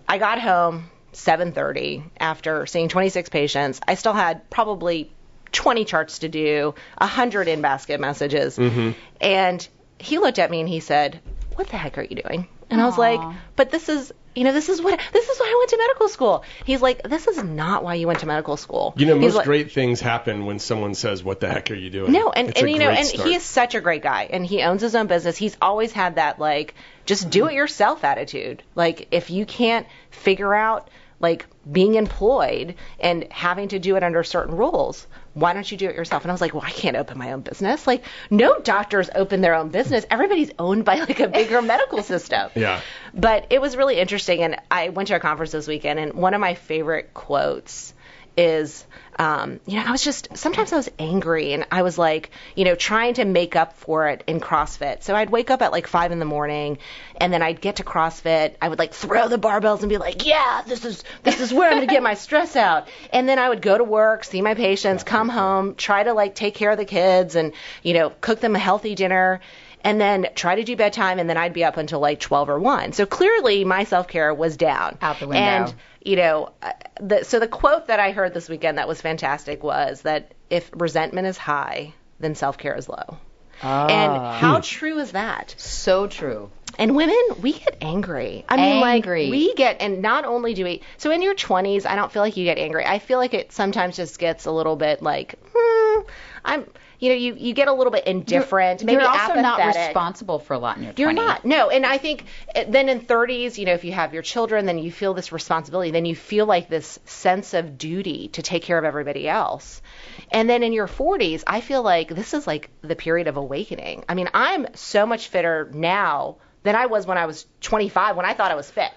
[0.08, 3.80] I got home 7:30 after seeing 26 patients.
[3.86, 5.10] I still had probably
[5.52, 8.92] 20 charts to do, 100 in basket messages, mm-hmm.
[9.20, 11.20] and he looked at me and he said,
[11.56, 13.20] "What the heck are you doing?" And I was like,
[13.56, 16.08] "But this is." You know, this is what this is why I went to medical
[16.08, 16.42] school.
[16.64, 18.92] He's like, this is not why you went to medical school.
[18.96, 21.76] you know He's most like- great things happen when someone says, "What the heck are
[21.76, 23.28] you doing?" no, and, It's and you know, and start.
[23.28, 25.36] he is such a great guy, and he owns his own business.
[25.36, 26.74] He's always had that like
[27.06, 28.64] just do it yourself attitude.
[28.74, 30.88] Like if you can't figure out
[31.24, 35.88] like being employed and having to do it under certain rules, why don't you do
[35.88, 36.22] it yourself?
[36.22, 37.86] And I was like, well, I can't open my own business.
[37.86, 40.04] Like no doctors open their own business.
[40.10, 42.50] Everybody's owned by like a bigger medical system.
[42.54, 42.82] Yeah.
[43.14, 46.34] But it was really interesting, and I went to a conference this weekend, and one
[46.34, 47.94] of my favorite quotes
[48.36, 48.84] is,
[49.18, 52.64] um, you know, I was just sometimes I was angry, and I was like, you
[52.64, 55.02] know, trying to make up for it in CrossFit.
[55.02, 56.78] So I'd wake up at like five in the morning,
[57.16, 58.54] and then I'd get to CrossFit.
[58.60, 61.70] I would like throw the barbells and be like, yeah, this is this is where
[61.70, 62.88] I'm gonna get my stress out.
[63.12, 66.34] And then I would go to work, see my patients, come home, try to like
[66.34, 69.40] take care of the kids, and you know, cook them a healthy dinner
[69.84, 72.58] and then try to do bedtime, and then I'd be up until like 12 or
[72.58, 72.94] 1.
[72.94, 74.96] So clearly, my self care was down.
[75.02, 75.40] Out the window.
[75.40, 79.00] And, you know, uh, the, so the quote that I heard this weekend that was
[79.00, 83.18] fantastic was that if resentment is high, then self care is low.
[83.62, 84.38] And Ah.
[84.38, 85.54] how true is that?
[85.58, 86.50] So true.
[86.76, 88.44] And women, we get angry.
[88.48, 89.24] I mean, Angry.
[89.26, 90.82] like we get, and not only do we.
[90.98, 92.84] So in your 20s, I don't feel like you get angry.
[92.84, 96.00] I feel like it sometimes just gets a little bit like, hmm,
[96.44, 96.68] I'm.
[97.04, 100.54] You know, you you get a little bit indifferent, maybe You're also not responsible for
[100.54, 100.98] a lot in your 20s.
[100.98, 101.44] You're not.
[101.44, 102.24] No, and I think
[102.56, 105.30] uh, then in 30s, you know, if you have your children, then you feel this
[105.30, 105.90] responsibility.
[105.90, 109.82] Then you feel like this sense of duty to take care of everybody else.
[110.30, 114.06] And then in your 40s, I feel like this is like the period of awakening.
[114.08, 118.24] I mean, I'm so much fitter now than I was when I was 25 when
[118.24, 118.94] I thought I was fit.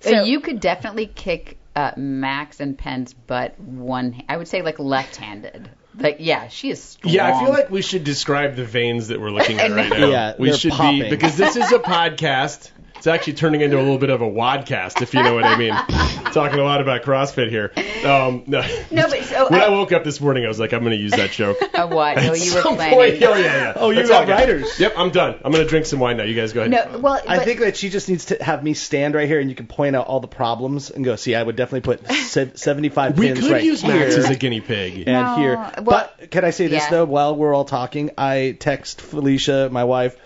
[0.00, 4.22] So you could definitely kick uh, Max and Penn's butt one.
[4.28, 5.70] I would say like left-handed.
[5.98, 7.12] Like yeah, she is strong.
[7.14, 10.08] Yeah, I feel like we should describe the veins that we're looking at right now.
[10.08, 11.02] Yeah, we they're should popping.
[11.02, 12.70] be because this is a podcast.
[12.98, 15.56] It's actually turning into a little bit of a wadcast, if you know what I
[15.56, 15.72] mean.
[16.32, 17.72] Talking a lot about CrossFit here.
[18.04, 18.60] Um, no.
[18.90, 20.90] No, but so when I, I- woke up this morning, I was like, I'm going
[20.96, 21.56] to use that joke.
[21.74, 22.16] a what?
[22.16, 22.94] No, At you were some planning.
[22.94, 23.22] point.
[23.22, 23.72] Oh yeah, yeah.
[23.76, 24.78] Oh, you That's got writers.
[24.80, 25.34] Yep, I'm done.
[25.44, 26.24] I'm going to drink some wine now.
[26.24, 26.70] You guys go ahead.
[26.92, 29.40] No, well, I but- think that she just needs to have me stand right here,
[29.40, 31.16] and you can point out all the problems and go.
[31.16, 34.28] See, I would definitely put se- 75 we pins could right use here Max as
[34.30, 34.96] a guinea pig.
[34.98, 35.54] and No, here.
[35.56, 36.90] well, but can I say this yeah.
[36.90, 37.04] though?
[37.04, 40.16] While we're all talking, I text Felicia, my wife,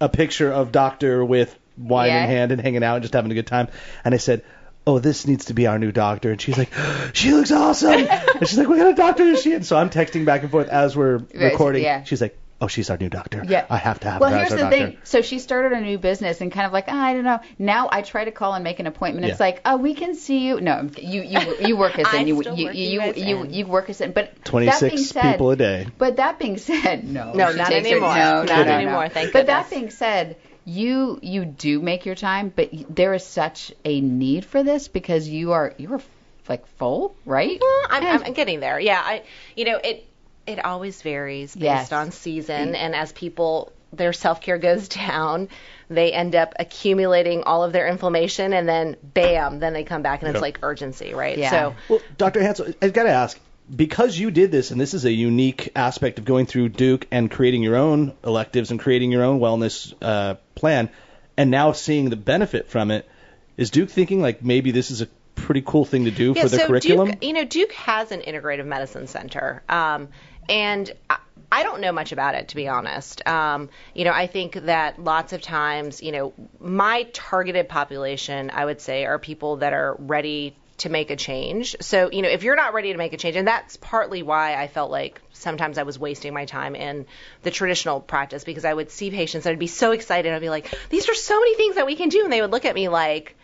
[0.00, 1.56] a picture of Doctor with
[1.88, 2.24] wine Yeah.
[2.24, 3.68] in hand and hanging out and just having a good time,
[4.04, 4.42] and I said.
[4.86, 6.70] Oh, this needs to be our new doctor, and she's like,
[7.12, 7.92] she looks awesome.
[7.92, 9.52] and she's like, what kind of doctor is she?
[9.52, 11.82] And so I'm texting back and forth as we're recording.
[11.84, 12.02] yeah.
[12.04, 13.44] She's like, oh, she's our new doctor.
[13.46, 13.66] Yeah.
[13.68, 14.20] I have to have her.
[14.20, 14.96] Well, her here's as the our thing.
[15.04, 17.40] So she started a new business and kind of like, ah, I don't know.
[17.58, 19.26] Now I try to call and make an appointment.
[19.26, 20.62] It's like, oh, we can see you.
[20.62, 22.20] No, you you you work us in.
[22.20, 23.52] I'm You still you working you you guys you, in.
[23.52, 24.12] you work us in.
[24.12, 25.88] But that 26 being said, people a day.
[25.98, 28.14] But that being said, no, No, not takes it- anymore.
[28.14, 29.08] no, Not no, no, anymore, no.
[29.10, 30.36] thank But that being said,
[30.70, 35.28] you you do make your time, but there is such a need for this because
[35.28, 36.00] you are you are
[36.48, 37.58] like full, right?
[37.60, 37.92] Mm-hmm.
[38.04, 38.78] Well, I'm, I'm getting there.
[38.78, 39.22] Yeah, I,
[39.56, 40.06] you know, it
[40.46, 41.92] it always varies based Yes.
[41.92, 42.76] on season, mm.
[42.76, 45.48] and as people their self care goes down,
[45.88, 50.22] they end up accumulating all of their inflammation, and then bam, then they come back
[50.22, 50.42] and it's Yep.
[50.42, 51.36] like urgency, right?
[51.36, 51.50] Yeah.
[51.50, 52.40] So Well, Dr.
[52.40, 53.38] Hansell, I've got to ask,
[53.74, 57.30] because you did this, and this is a unique aspect of going through Duke and
[57.30, 60.90] creating your own electives and creating your own wellness uh, plan,
[61.36, 63.08] and now seeing the benefit from it,
[63.56, 66.48] is Duke thinking like maybe this is a pretty cool thing to do yeah, for
[66.48, 67.12] the so curriculum?
[67.12, 70.08] Duke, you know, Duke has an integrative medicine center, um,
[70.48, 71.18] and I,
[71.52, 73.26] I don't know much about it to be honest.
[73.26, 78.64] Um, you know, I think that lots of times, you know, my targeted population, I
[78.64, 81.76] would say, are people that are ready to make a change.
[81.80, 84.54] So, you know, if you're not ready to make a change, and that's partly why
[84.54, 87.06] I felt like sometimes I was wasting my time in
[87.42, 90.32] the traditional practice because I would see patients and I'd be so excited.
[90.32, 92.24] I'd be like, these are so many things that we can do.
[92.24, 93.36] And they would look at me like,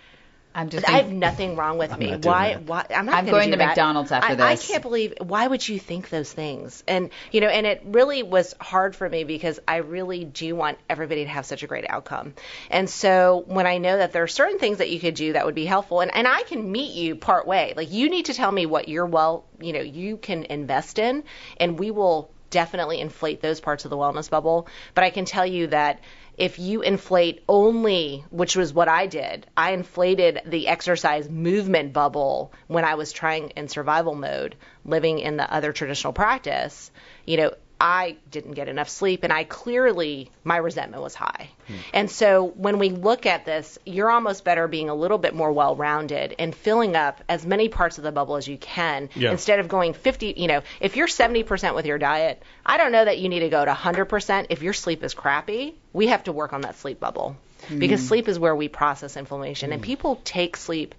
[0.56, 0.88] I'm just.
[0.88, 2.12] I have nothing wrong with me.
[2.12, 2.54] not doing Why?
[2.54, 2.62] that.
[2.62, 2.86] Why?
[2.88, 3.14] I'm not.
[3.14, 3.58] I'm do to that.
[3.58, 5.12] McDonald's after I, I can't believe.
[5.20, 6.82] Why would you think those things?
[6.88, 10.78] And you know, and it really was hard for me because I really do want
[10.88, 12.32] everybody to have such a great outcome.
[12.70, 15.44] And so when I know that there are certain things that you could do that
[15.44, 17.74] would be helpful, and and I can meet you part way.
[17.76, 21.24] Like you need to tell me what you're well, you know, you can invest in,
[21.58, 24.68] and we will definitely inflate those parts of the wellness bubble.
[24.94, 26.00] But I can tell you that
[26.36, 32.52] if you inflate only, which was what I did, I inflated the exercise movement bubble
[32.66, 36.90] when I was trying in survival mode, living in the other traditional practice.
[37.24, 41.50] You know, I didn't get enough sleep, and I clearly, my resentment was high.
[41.66, 41.74] Hmm.
[41.92, 45.52] And so when we look at this, you're almost better being a little bit more
[45.52, 49.30] well rounded and filling up as many parts of the bubble as you can Yeah.
[49.30, 50.34] instead of going 50.
[50.36, 53.50] You know, if you're 70% with your diet, I don't know that you need to
[53.50, 54.46] go to 100%.
[54.50, 57.36] If your sleep is crappy, we have to work on that sleep bubble
[57.78, 60.94] because sleep is where we process inflammation, and people take sleep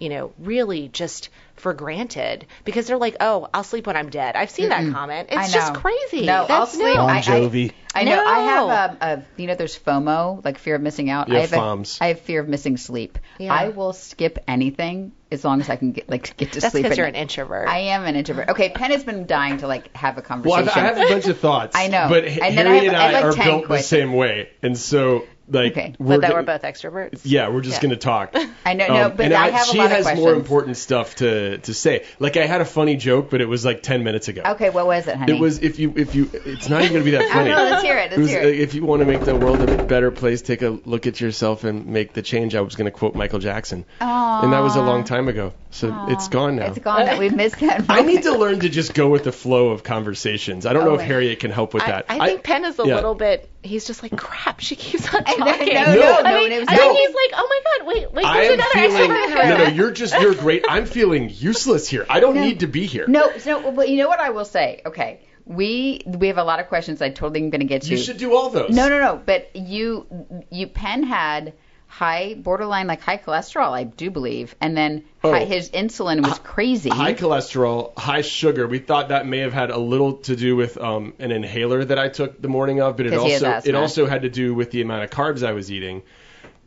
[0.00, 4.36] you know, really just for granted because they're like, oh, I'll sleep when I'm dead.
[4.36, 5.28] I've seen that comment.
[5.32, 5.52] It's I know.
[5.52, 6.24] just crazy.
[6.26, 6.84] No, I'll That's sleep.
[6.86, 6.94] no.
[6.96, 7.72] Bon I, Jovi.
[7.94, 8.24] I, I know.
[8.24, 11.28] I have a, a, you know, there's FOMO, like fear of missing out.
[11.28, 12.00] Yeah, I have FOMs.
[12.00, 13.18] A, I have fear of missing sleep.
[13.38, 13.52] Yeah.
[13.52, 16.84] I will skip anything as long as I can get like get to That's sleep.
[16.84, 17.68] because you're an introvert.
[17.68, 18.50] I am an introvert.
[18.50, 20.68] Okay, Penn has been dying to like have a Well, conversation.
[20.68, 21.74] I've, I have a bunch of thoughts.
[21.76, 22.06] I know.
[22.08, 23.78] But And then Harry I have- and I have, I, like, are 10 built the
[23.80, 25.94] same way, and so like Okay.
[25.98, 27.20] we're but that gonna- we're both extroverts.
[27.24, 27.88] Yeah, we're just Yeah.
[27.88, 28.34] going to talk.
[28.66, 30.76] I know, no, um, but and I have a she lot of has more important
[30.76, 32.04] stuff to to say.
[32.18, 34.42] Like I had a funny joke, but it was like 10 minutes ago.
[34.44, 35.32] Okay, what was it, honey?
[35.36, 37.48] It was if you if you it's not even going to be that funny.
[37.50, 37.70] don't know.
[37.70, 38.10] Let's hear it.
[38.10, 38.60] Let's was, hear it.
[38.60, 41.64] If you want to make the world a better place, take a look at yourself
[41.64, 42.54] and make the change.
[42.54, 45.52] I was going to quote Michael Jackson, and that was a long time ago.
[45.70, 46.66] So it's gone now.
[46.66, 47.04] It's gone.
[47.04, 47.84] That we've missed that.
[47.88, 50.64] I need to learn to just go with the flow of conversations.
[50.64, 51.06] I don't oh, know Oh, if wait.
[51.08, 52.06] Harriet can help with I, that.
[52.08, 52.94] I think Penn is a yeah.
[52.96, 53.48] little bit.
[53.62, 54.60] He's just like crap.
[54.60, 55.74] She keeps on I know, talking.
[55.74, 56.94] no, I no, mean, no, it was- I no.
[56.94, 59.64] think he's like, oh my god, wait, wait, I there's am another feeling extrovert no,
[59.64, 59.70] no.
[59.70, 60.64] You're just you're great.
[60.68, 62.06] I'm feeling useless here.
[62.08, 62.42] I don't No.
[62.44, 63.06] need to be here.
[63.08, 64.82] No, no, but you know what I will say?
[64.86, 67.02] Okay, we we have a lot of questions.
[67.02, 67.90] I totally am going to get to.
[67.90, 68.70] You should do all those.
[68.70, 69.20] No, no, no.
[69.24, 70.06] But you,
[70.50, 71.54] you Penn had
[71.88, 75.32] high, borderline like high cholesterol, I do believe, and then Oh.
[75.32, 76.90] high, his insulin was crazy.
[76.90, 78.68] High cholesterol, high sugar.
[78.68, 81.98] We thought that may have had a little to do with um, an inhaler that
[81.98, 84.82] I took the morning of, but it also it also had to do with the
[84.82, 86.02] amount of carbs I was eating.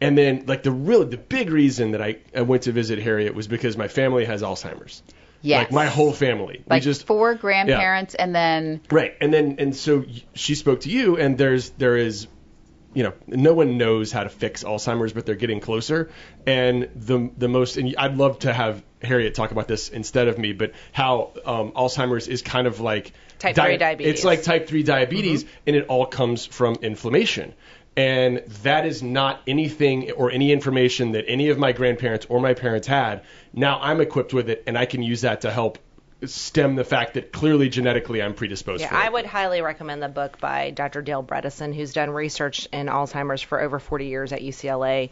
[0.01, 3.36] And then, like the really the big reason that I, I went to visit Harriet
[3.36, 5.03] was because my family has Alzheimer's.
[5.43, 6.63] yes, Like my whole family.
[6.67, 10.03] like we just four grandparents, and then Right, and then and so
[10.34, 12.27] she spoke to you, and there's there is,
[12.93, 16.10] you know, no one knows how to fix Alzheimer's, but they're getting closer.
[16.45, 20.38] And the the most, and I'd love to have Harriet talk about this instead of
[20.38, 24.13] me, but how um, Alzheimer's is kind of like Type 3 diabetes.
[24.13, 27.56] It's like type three diabetes, and it all comes from inflammation.
[27.97, 32.54] And that is not anything or any information that any of my grandparents or my
[32.54, 33.23] parents had.
[33.51, 35.80] Now I'm equipped with it, and I can use that to help
[36.25, 38.89] stem the fact that clearly genetically I'm predisposed Yeah.
[38.91, 41.01] I would highly recommend the book by Dr.
[41.01, 45.10] Dale Bredesen, who's done research in Alzheimer's for over 40 years at UCLA,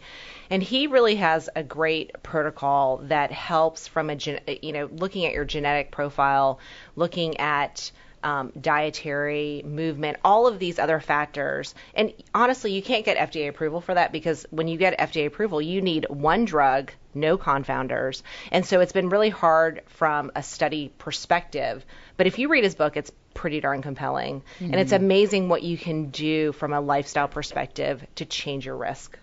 [0.49, 5.25] and he really has a great protocol that helps from a gen- you know looking
[5.25, 6.59] at your genetic profile,
[6.95, 7.91] looking at
[8.23, 11.73] um, dietary movement, all of these other factors.
[11.93, 15.61] And honestly, you can't get FDA approval for that because when you get FDA approval,
[15.61, 18.21] you need one drug, no confounders.
[18.51, 21.85] And so it's been really hard from a study perspective.
[22.17, 24.43] But if you read his book, it's pretty darn compelling.
[24.59, 29.17] And it's amazing what you can do from a lifestyle perspective to change your risk.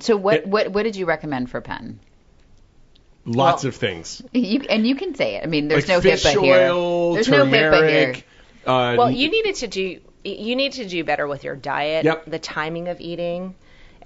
[0.00, 2.00] so what It- what what did you recommend for Penn?
[3.24, 4.22] Lots well- of things.
[4.32, 5.42] You and you can say it.
[5.44, 6.36] I mean, there's like no fish HIPAA
[6.70, 7.14] oil, here.
[7.14, 8.14] There's no HIPAA here.
[8.66, 12.24] Uh, Well, you needed to do you need to do better with your diet, Yep.
[12.26, 13.54] the timing of eating.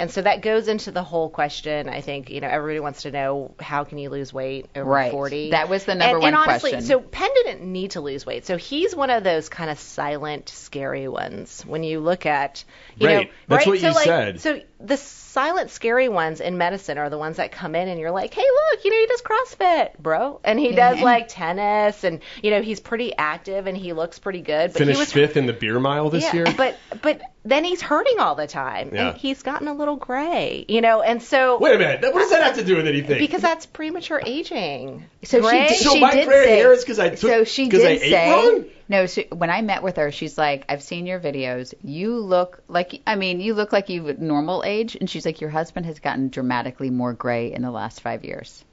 [0.01, 1.89] And so that goes into the whole question.
[1.89, 5.11] I think, you know, everybody wants to know how can you lose weight over Right.
[5.11, 5.51] 40?
[5.51, 6.87] That was the number and, one and honestly, question.
[6.89, 8.47] So Penn didn't need to lose weight.
[8.47, 11.63] So he's one of those kind of silent, scary ones.
[11.67, 12.65] When you look at,
[12.97, 13.27] you Right.
[13.27, 13.73] know, That's right?
[13.73, 14.41] what so you like, said.
[14.41, 18.11] So the silent, scary ones in medicine are the ones that come in and you're
[18.11, 22.21] like, hey, look, you know, he does CrossFit, bro, and he does like tennis, and
[22.43, 24.73] you know, he's pretty active and he looks pretty good.
[24.73, 26.47] But finished he was fifth in the beer mile this yeah, year.
[26.57, 29.09] But but then he's hurting all the time, Yeah.
[29.11, 32.03] and he's gotten a little gray, you know, and so Wait a minute.
[32.03, 33.19] What does that have to do with anything?
[33.19, 35.05] because that's premature aging.
[35.25, 37.19] So Gray- she did, So she my did gray say, hair is 'cause I took-
[37.19, 38.65] so she 'cause did I ate say wrong?
[38.89, 39.07] no.
[39.07, 41.73] So when I met with her, she's like, I've seen your videos.
[41.83, 45.51] You look like I mean, you look like you normal age, and she's like, your
[45.51, 48.65] husband has gotten dramatically more gray in the last five years.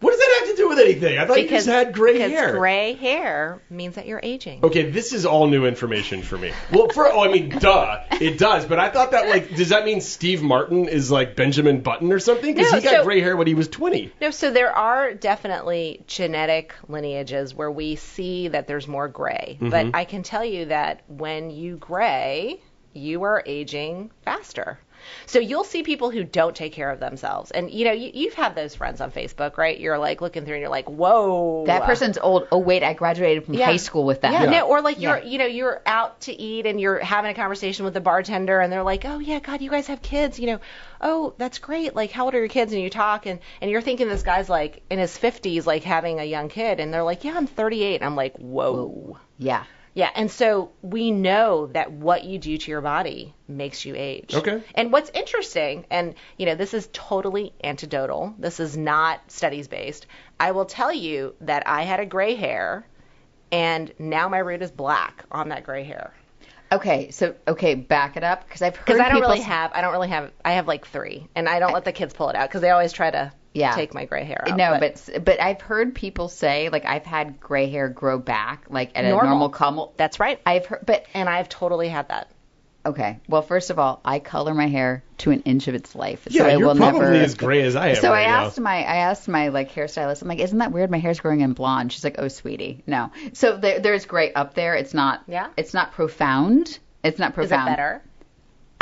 [0.00, 1.18] what does that have to do with anything?
[1.18, 2.56] I thought you because just had gray because hair.
[2.56, 4.64] gray hair means that you're aging.
[4.64, 6.52] Okay, this is all new information for me.
[6.72, 8.66] Well, for oh, I mean, duh, it does.
[8.66, 12.18] But I thought that like, does that mean Steve Martin is like Benjamin Button or
[12.18, 12.54] something?
[12.54, 14.12] Because No, he got so- gray hair when he was 20.
[14.20, 19.58] No, so there are definitely genetic lineages where we see that there's more gray.
[19.60, 19.70] Mm-hmm.
[19.70, 22.60] But I can tell you that when you gray,
[22.92, 24.78] you are aging faster.
[25.26, 27.50] So you'll see people who don't take care of themselves.
[27.50, 29.78] And you know, you, you've had those friends on Facebook, right?
[29.78, 31.64] You're like looking through and you're like, whoa.
[31.66, 32.48] That person's old.
[32.52, 33.66] Oh wait, I graduated from Yeah.
[33.66, 34.32] high school with them.
[34.32, 34.50] Yeah, Yeah.
[34.60, 35.24] no, or like you're, Yeah.
[35.24, 38.72] you know, you're out to eat and you're having a conversation with the bartender, and
[38.72, 40.60] they're like, "Oh yeah, God, you guys have kids, you know?
[41.00, 41.94] Oh, that's great.
[41.94, 44.48] Like, how old are your kids?" And you talk, and and you're thinking this guy's
[44.48, 47.96] like in his 50s, like having a young kid, and they're like, "Yeah, I'm 38."
[47.96, 49.64] And I'm like, "Whoa." Yeah.
[49.96, 54.34] Yeah, and so we know that what you do to your body makes you age.
[54.34, 54.62] Okay.
[54.74, 58.34] And what's interesting, and you know, this is totally anecdotal.
[58.38, 60.06] This is not studies based.
[60.38, 62.86] I will tell you that I had a gray hair,
[63.50, 66.12] and now my root is black on that gray hair.
[66.70, 69.46] Okay, so okay, back it up because I've heard Because I don't people really s-
[69.46, 72.12] have, I don't really have, I have like three, and I don't let the kids
[72.12, 73.74] pull it out because they always try to Yeah.
[73.74, 74.56] take my gray hair out.
[74.56, 78.92] No, but but I've heard people say like I've had gray hair grow back like
[78.94, 79.30] at a Normal.
[79.30, 79.88] normal color.
[79.96, 80.40] that's right.
[80.46, 82.30] I've heard, but and I've totally had that.
[82.84, 83.18] okay.
[83.28, 86.26] Well, first of all, I color my hair to an inch of its life.
[86.30, 87.14] Yeah, so I you're will probably never.
[87.14, 88.44] as gray as I am so right I now.
[88.46, 90.22] asked my I asked my like hairstylist.
[90.22, 90.90] I'm like, isn't that weird?
[90.90, 91.92] My hair's growing in blonde.
[91.92, 93.10] She's like, oh, sweetie, no.
[93.32, 94.74] So there, there's gray up there.
[94.76, 95.22] It's not.
[95.26, 95.48] Yeah.
[95.56, 96.78] It's not profound.
[97.02, 97.68] It's not profound.
[97.68, 98.02] Is it better?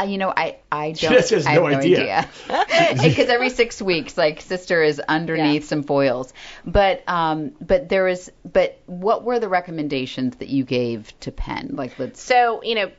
[0.03, 1.13] You know, I I don't.
[1.13, 2.29] just has I have no no idea.
[2.49, 5.69] Because every six weeks, like sister is underneath Yeah.
[5.69, 6.33] some foils.
[6.65, 8.31] But um, but there is.
[8.51, 11.71] But what were the recommendations that you gave to Penn?
[11.75, 12.21] Like let's.
[12.21, 12.91] So, you know,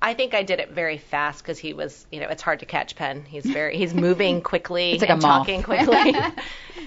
[0.00, 2.66] I think I did it very fast because he was, you know, it's hard to
[2.66, 3.24] catch Penn.
[3.24, 5.46] He's very, he's moving quickly It's like a and moth.
[5.46, 6.14] talking quickly.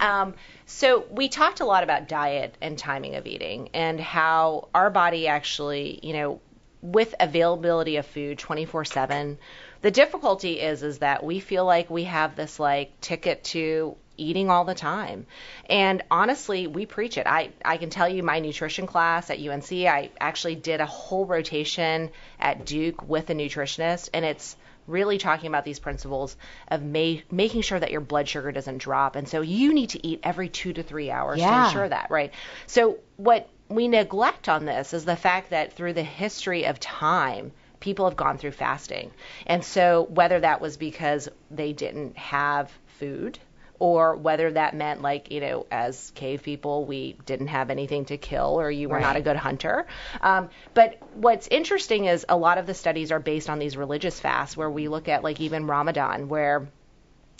[0.01, 0.33] um,
[0.65, 5.27] so we talked a lot about diet and timing of eating and how our body
[5.27, 6.41] actually, you know,
[6.85, 9.37] with availability of food 24/7,
[9.81, 14.49] the difficulty is is that we feel like we have this like ticket to eating
[14.49, 15.25] all the time.
[15.69, 17.27] And honestly, we preach it.
[17.27, 21.25] I, I can tell you my nutrition class at UNC, I actually did a whole
[21.25, 24.55] rotation at Duke with a nutritionist, and it's
[24.87, 29.15] really talking about these principles of ma- making sure that your blood sugar doesn't drop.
[29.15, 32.31] And so you need to eat every two to three hours to ensure that, right?
[32.67, 37.51] So what we neglect on this is the fact that through the history of time,
[37.79, 39.11] people have gone through fasting.
[39.45, 43.39] And so whether that was because they didn't have food
[43.79, 48.17] or whether that meant like you know as cave people we didn't have anything to
[48.17, 49.85] kill or you were not a good hunter
[50.21, 54.17] um, but what's interesting is a lot of the studies are based on these religious
[54.19, 56.67] fasts where we look at like even ramadan where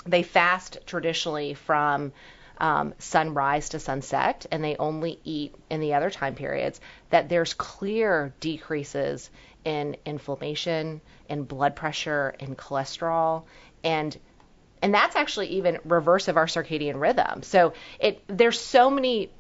[0.05, 2.11] they fast traditionally from
[2.57, 6.79] um, sunrise to sunset and they only eat in the other time periods
[7.09, 9.29] that there's clear decreases
[9.63, 13.43] in inflammation in blood pressure in cholesterol
[13.83, 14.17] and
[14.81, 17.41] and that's actually even reverse of our circadian rhythm.
[17.41, 19.31] So it there's so many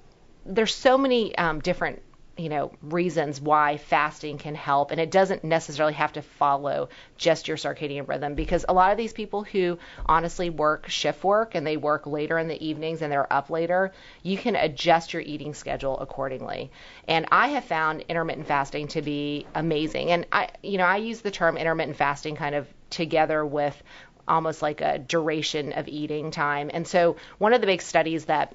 [0.45, 2.01] there's so many um, different
[2.37, 4.91] you know reasons why fasting can help.
[4.91, 8.97] And it doesn't necessarily have to follow just your circadian rhythm because a lot of
[8.97, 13.11] these people who honestly work shift work and they work later in the evenings and
[13.11, 13.91] they're up later
[14.23, 16.71] you can adjust your eating schedule accordingly.
[17.07, 20.11] And i have found intermittent fasting to be amazing.
[20.11, 23.81] And i you know i use the term intermittent fasting kind of together with
[24.27, 26.71] almost like a duration of eating time.
[26.73, 28.53] And so one of the big studies that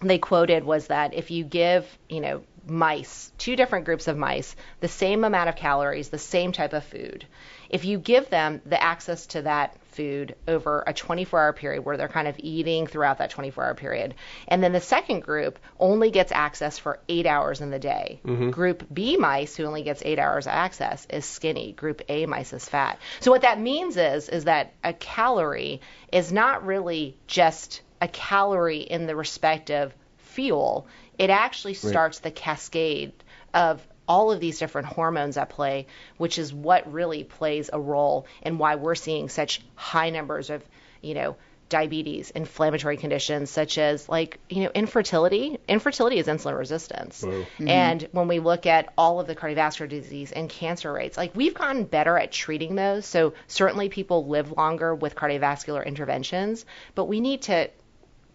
[0.00, 4.54] they quoted was that if you give, you know, mice, two different groups of mice,
[4.80, 7.24] the same amount of calories, the same type of food,
[7.70, 11.96] if you give them the access to that food over a 24 hour period where
[11.96, 14.14] they're kind of eating throughout that 24 hour period,
[14.46, 18.20] and then the second group only gets access for eight hours in the day.
[18.24, 18.50] Mm-hmm.
[18.50, 21.72] Group B mice, who only gets eight hours of access, is skinny.
[21.72, 22.98] Group A mice is fat.
[23.20, 25.80] So what that means is, is that a calorie
[26.12, 30.86] is not really just a calorie in the respect of fuel,
[31.18, 33.12] it actually starts the cascade
[33.52, 38.26] of all of these different hormones at play, which is what really plays a role
[38.42, 40.64] in why we're seeing such high numbers of,
[41.02, 41.36] you know,
[41.68, 45.58] diabetes, inflammatory conditions such as like, you know, infertility.
[45.68, 47.22] Infertility is insulin resistance.
[47.22, 47.68] Mm-hmm.
[47.68, 51.52] And when we look at all of the cardiovascular disease and cancer rates, like we've
[51.54, 53.04] gotten better at treating those.
[53.04, 56.64] So certainly people live longer with cardiovascular interventions,
[56.94, 57.68] but we need to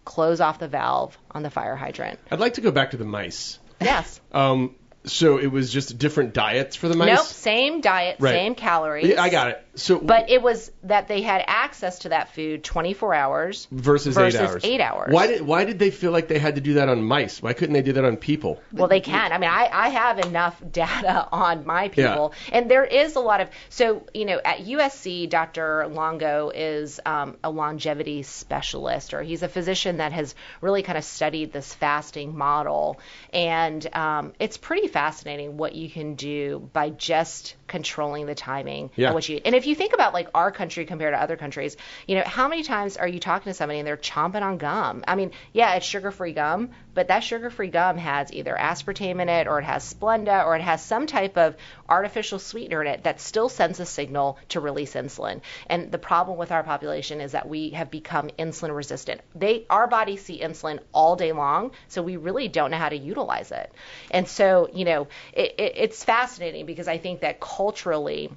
[0.04, 2.18] close off the valve on the fire hydrant.
[2.30, 3.58] I'd like to go back to the mice.
[3.80, 4.20] Yes.
[4.32, 4.74] Um,
[5.06, 7.08] so it was just different diets for the mice.
[7.14, 7.26] Nope.
[7.26, 8.32] Same diet, Right.
[8.32, 9.06] same calories.
[9.06, 9.63] Yeah, I got it.
[9.76, 14.40] So But it was that they had access to that food 24 hours versus, versus
[14.40, 14.64] eight hours.
[14.64, 15.12] eight hours.
[15.12, 17.42] Why did why did they feel like they had to do that on mice?
[17.42, 18.60] Why couldn't they do that on people?
[18.72, 19.32] Well, they can.
[19.32, 23.40] I mean, I, I have enough data on my people, and there is a lot
[23.40, 23.48] of.
[23.68, 25.88] So, you know, at USC, Dr.
[25.88, 31.04] Longo is um, a longevity specialist, or he's a physician that has really kind of
[31.04, 33.00] studied this fasting model,
[33.32, 39.08] and um, it's pretty fascinating what you can do by just controlling the timing Yeah.
[39.08, 39.40] of what you.
[39.44, 42.48] And if you think about like our country compared to other countries, you know, how
[42.48, 45.04] many times are you talking to somebody and they're chomping on gum?
[45.06, 49.46] I mean, yeah, it's sugar-free gum, but that sugar-free gum has either aspartame in it
[49.46, 51.56] or it has Splenda or it has some type of
[51.88, 55.40] artificial sweetener in it that still sends a signal to release insulin.
[55.68, 59.20] And the problem with our population is that we have become insulin resistant.
[59.34, 62.96] They our bodies see insulin all day long, so we really don't know how to
[62.96, 63.72] utilize it.
[64.10, 68.30] And so, you know, it, it, it's fascinating because I think that culturally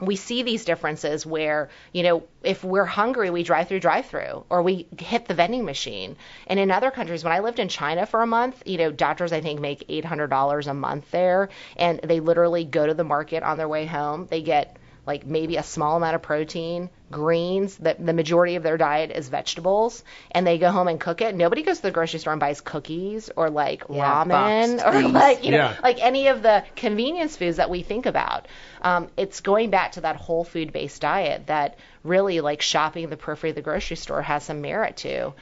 [0.00, 4.44] we see these differences where, you know, if we're hungry, we drive through drive through
[4.50, 6.16] or we hit the vending machine.
[6.46, 9.32] And in other countries, when I lived in China for a month, you know, doctors
[9.32, 13.56] I think make $800 a month there and they literally go to the market on
[13.56, 14.26] their way home.
[14.26, 14.76] They get
[15.06, 19.28] like maybe a small amount of protein, greens, the, the majority of their diet is
[19.28, 20.02] vegetables,
[20.32, 21.34] and they go home and cook it.
[21.34, 24.92] Nobody goes to the grocery store and buys cookies or like Yeah, ramen boxed or
[24.92, 25.14] things.
[25.14, 25.76] like, you know, Yeah.
[25.82, 28.48] like any of the convenience foods that we think about.
[28.82, 33.10] Um, it's going back to that whole food based diet that really like shopping in
[33.10, 35.32] the periphery of the grocery store has some merit to.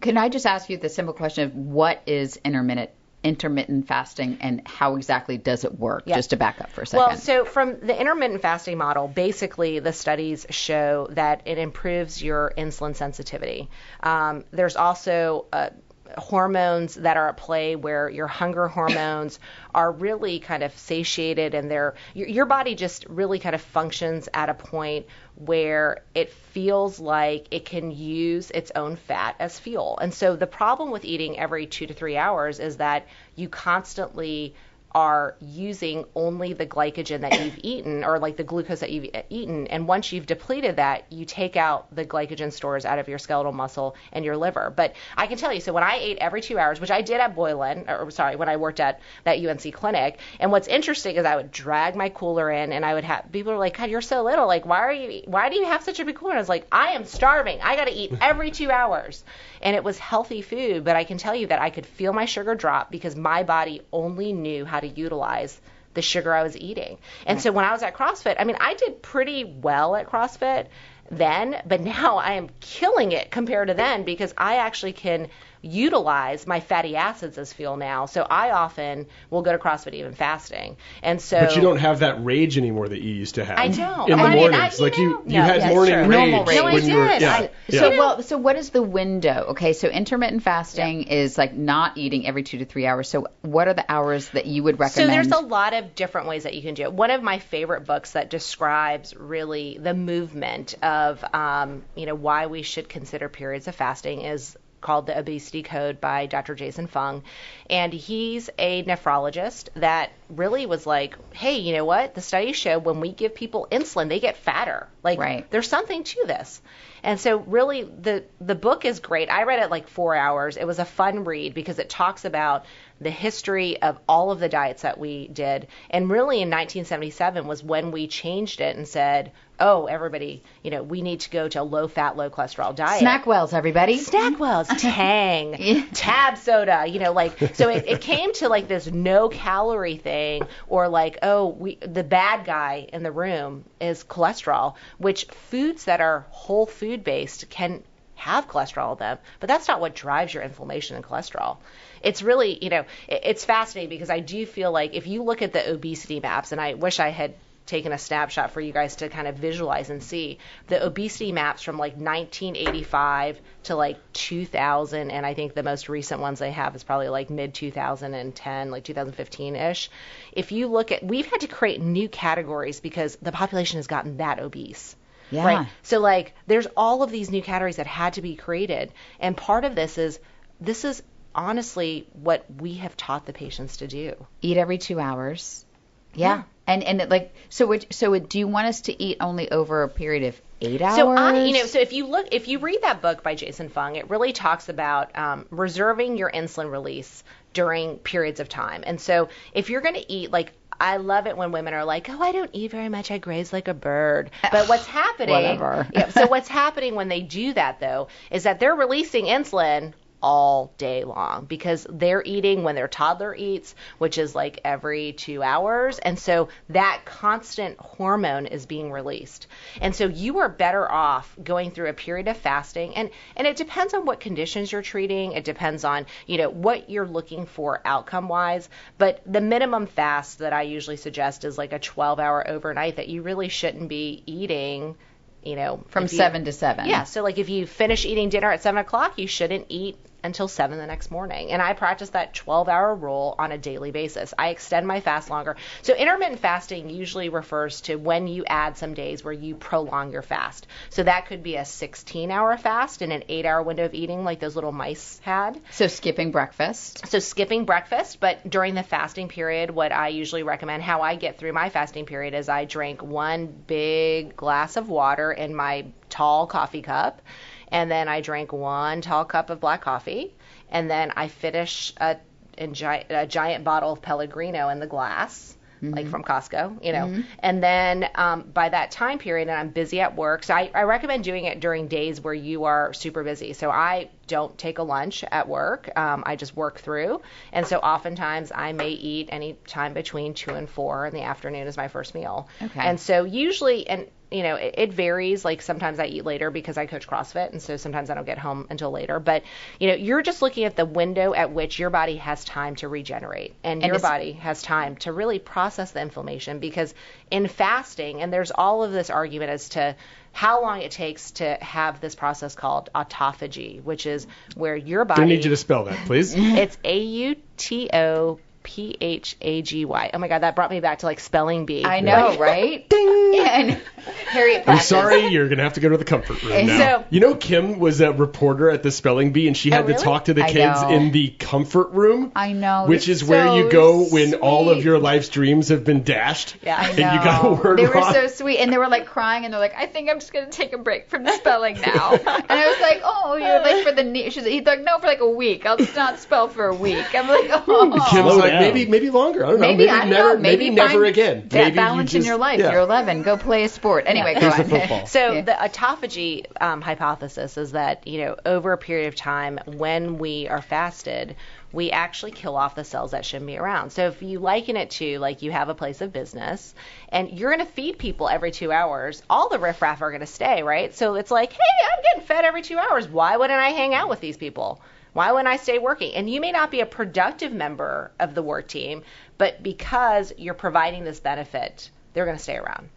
[0.00, 2.90] Can I just ask you the simple question of what is intermittent
[3.22, 6.06] intermittent fasting and how exactly does it work?
[6.06, 7.06] Just to back up for a second.
[7.06, 12.52] Well, so from the intermittent fasting model, basically the studies show that it improves your
[12.56, 13.68] insulin sensitivity.
[14.02, 15.70] Um, there's also uh,
[16.18, 19.38] hormones that are at play where your hunger hormones
[19.74, 24.28] are really kind of satiated and they're your, your body just really kind of functions
[24.34, 25.06] at a point
[25.36, 29.98] where it feels like it can use its own fat as fuel.
[30.00, 33.06] And so the problem with eating every 2 to 3 hours is that
[33.36, 34.54] you constantly
[34.92, 39.66] are using only the glycogen that you've eaten or like the glucose that you've eaten.
[39.68, 43.52] And once you've depleted that you take out the glycogen stores out of your skeletal
[43.52, 44.72] muscle and your liver.
[44.74, 47.20] But i can tell you so when i ate every two hours which i did
[47.20, 51.24] at boylan or sorry when i worked at that unc clinic and what's interesting is
[51.24, 54.00] i would drag my cooler in and i would have people are like god you're
[54.00, 54.46] so little.
[54.46, 56.32] Like why are you why do you have such a big cooler?
[56.32, 57.60] And i was like i am starving.
[57.62, 59.24] I got to eat every two hours.
[59.62, 62.24] And it was healthy food but i can tell you that i could feel my
[62.24, 65.60] sugar drop because my body only knew how to utilize
[65.94, 66.98] the sugar I was eating.
[67.26, 70.66] And so when I was at CrossFit, I mean, I did pretty well at CrossFit
[71.10, 75.28] then, but now I am killing it compared to then because I actually can
[75.62, 78.06] utilize my fatty acids as fuel now.
[78.06, 80.76] So I often will go to CrossFit even fasting.
[81.02, 83.58] And so But you don't have that rage anymore that you used to have.
[83.58, 84.10] I don't.
[84.10, 85.94] In the I mean, mornings, I- you like you, know- you No, had that's morning
[85.94, 86.02] true.
[86.08, 86.56] rage, rage.
[86.56, 87.08] No, I when you were.
[87.08, 87.22] did.
[87.22, 87.80] Yeah, I- yeah.
[87.80, 89.46] So well, so what is the window?
[89.50, 93.08] Okay, so intermittent fasting is like not eating every two to three hours.
[93.08, 95.08] So what are the hours that you would recommend?
[95.10, 96.92] So there's a lot of different ways that you can do it.
[96.92, 102.46] One of my favorite books that describes really the movement of, um, you know, why
[102.46, 106.54] we should consider periods of fasting is called the Obesity Code by Dr.
[106.54, 107.22] Jason Fung,
[107.68, 112.14] and he's a nephrologist that really was like, hey, you know what?
[112.14, 114.88] The studies show when we give people insulin, they get fatter.
[115.02, 115.50] Like, Right.
[115.50, 116.60] there's something to this.
[117.02, 119.30] And so really the the book is great.
[119.30, 120.58] I read it like 4 hours.
[120.58, 122.66] It was a fun read because it talks about
[123.00, 125.68] the history of all of the diets that we did.
[125.88, 130.82] And really in 1977 was when we changed it and said, "Oh, everybody, you know,
[130.82, 133.98] we need to go to a low fat, low cholesterol diet." Snackwells, everybody.
[133.98, 139.28] Snackwells, Tang, Tab soda, you know, like so it, it came to like this no
[139.28, 145.24] calorie thing or like oh we the bad guy in the room is cholesterol, which
[145.24, 147.82] foods that are whole food based can
[148.20, 151.56] have cholesterol in them, but that's not what drives your inflammation and cholesterol.
[152.02, 155.42] It's really, you know, it, it's fascinating because I do feel like if you look
[155.42, 157.34] at the obesity maps, and I wish I had
[157.70, 161.62] taken a snapshot for you guys to kind of visualize and see the obesity maps
[161.62, 166.74] from like 1985 to like 2000 and i think the most recent ones they have
[166.74, 169.90] is probably like mid 2010 like 2015 ish
[170.32, 174.16] if you look at we've had to create new categories because the population has gotten
[174.18, 174.96] that obese
[175.30, 175.46] Yeah.
[175.46, 179.36] right so like there's all of these new categories that had to be created and
[179.36, 180.18] part of this is
[180.60, 181.02] this is
[181.34, 185.64] honestly what we have taught the patients to do Eat every two hours.
[186.12, 186.42] Yeah.
[186.70, 189.50] And and it, like so it, so it, do you want us to eat only
[189.50, 190.96] over a period of eight hours?
[190.96, 193.68] So I, you know, so if you look, if you read that book by Jason
[193.68, 198.84] Fung, it really talks about um, reserving your insulin release during periods of time.
[198.86, 202.08] And so if you're going to eat, like, I love it when women are like,
[202.08, 203.10] "Oh, I don't eat very much.
[203.10, 205.34] I graze like a bird." But what's happening?
[205.58, 205.88] Whatever.
[205.92, 209.92] yeah, so what's happening when they do that though is that they're releasing insulin
[210.22, 215.42] all day long because they're eating when their toddler eats, which is like every two
[215.42, 215.98] hours.
[215.98, 219.46] And so that constant hormone is being released.
[219.80, 222.94] And so you are better off going through a period of fasting.
[222.96, 225.32] And, and it depends on what conditions you're treating.
[225.32, 228.68] It depends on, you know, what you're looking for outcome wise.
[228.98, 233.08] But the minimum fast that I usually suggest is like a 12 hour overnight that
[233.08, 234.96] you really shouldn't be eating
[235.42, 236.86] you know From you- seven to seven.
[236.86, 240.48] yeah so like if you finish eating dinner at seven o'clock you shouldn't eat until
[240.48, 241.50] seven the next morning.
[241.50, 244.34] And i practice that 12 hour rule on a daily basis.
[244.38, 245.56] I extend my fast longer.
[245.82, 250.22] So intermittent fasting usually refers to when you add some days where you prolong your
[250.22, 250.66] fast.
[250.90, 254.24] So that could be a 16 hour fast in an eight hour window of eating
[254.24, 255.60] like those little mice had.
[255.70, 257.06] So skipping breakfast.
[257.08, 261.38] so skipping breakfast, but during the fasting period, what I usually recommend, how I get
[261.38, 266.46] through my fasting period is I drink one big glass of water in my tall
[266.46, 267.22] coffee cup,
[267.70, 270.34] and then I drink one tall cup of black coffee,
[270.70, 272.16] and then I finish a,
[272.58, 275.56] a giant bottle of Pellegrino in the glass.
[275.82, 280.02] Like from Costco, you know, and then um, by that time period, and I'm busy
[280.02, 283.54] at work, so I, I recommend doing it during days where you are super busy.
[283.54, 285.90] So I don't take a lunch at work.
[285.96, 287.22] Um, I just work through.
[287.50, 291.66] And so oftentimes I may eat any time between two and four in the afternoon
[291.66, 292.50] as my first meal.
[292.60, 292.78] Okay.
[292.78, 295.44] And so usually, and you know, it, it varies.
[295.44, 298.38] Like sometimes I eat later because I coach CrossFit, and so sometimes I don't get
[298.38, 299.18] home until later.
[299.20, 299.42] But
[299.78, 302.88] you know, you're just looking at the window at which your body has time to
[302.88, 306.58] regenerate, and, And your it's- body has time to really process the inflammation.
[306.58, 306.94] Because
[307.30, 309.96] in fasting, and there's all of this argument as to
[310.32, 315.22] how long it takes to have this process called autophagy, which is where your body
[315.22, 316.34] I need you to spell that, please.
[316.36, 320.10] it's A U T O P H A G Y.
[320.14, 321.84] Oh my god, that brought me back to like spelling bee.
[321.84, 322.88] I know, right?
[322.90, 323.08] Ding.
[323.32, 323.70] Yeah, and
[324.28, 326.78] Harriet I'm sorry, you're gonna have to go to the comfort room now.
[326.78, 329.84] So- you know, Kim was a reporter at the spelling bee, and she oh, had
[329.84, 330.90] Oh, to talk to the I kids know.
[330.90, 332.32] in the comfort room.
[332.36, 335.84] I know, Which it's is where you go when all of your life's dreams have
[335.84, 336.56] been dashed.
[336.62, 336.76] Yeah.
[336.78, 339.44] I and you got a word they were so sweet, and they were like crying,
[339.44, 342.12] and they're like, "I think I'm just gonna take a break from the spelling now."
[342.12, 344.30] and I was like, "Oh, you're like for the ne-.
[344.30, 345.66] she's he's like, no, for like a week.
[345.66, 349.44] I'll just not spell for a week." I'm like, "Oh." Kim's like maybe maybe longer.
[349.44, 349.66] I don't know.
[349.66, 350.40] Maybe, Maybe, I don't never know.
[350.40, 351.48] Maybe, maybe never find again.
[351.48, 352.60] That maybe balance you in your life.
[352.60, 352.72] Yeah.
[352.72, 353.19] You're 11.
[353.22, 354.04] Go play a sport.
[354.06, 354.80] Anyway, go Here's the on.
[354.80, 355.06] football.
[355.06, 355.40] So Yeah.
[355.42, 360.48] the autophagy um, hypothesis is that you know over a period of time when we
[360.48, 361.36] are fasted,
[361.72, 363.90] we actually kill off the cells that shouldn't be around.
[363.90, 366.74] So if you liken it to like you have a place of business
[367.10, 370.26] and you're going to feed people every two hours, all the riffraff are going to
[370.26, 370.94] stay, right?
[370.94, 371.58] So it's like, hey,
[371.96, 373.08] I'm getting fed every two hours.
[373.08, 374.80] Why wouldn't I hang out with these people?
[375.12, 376.14] Why wouldn't I stay working?
[376.14, 379.02] And you may not be a productive member of the work team,
[379.38, 382.88] but because you're providing this benefit, they're going to stay around.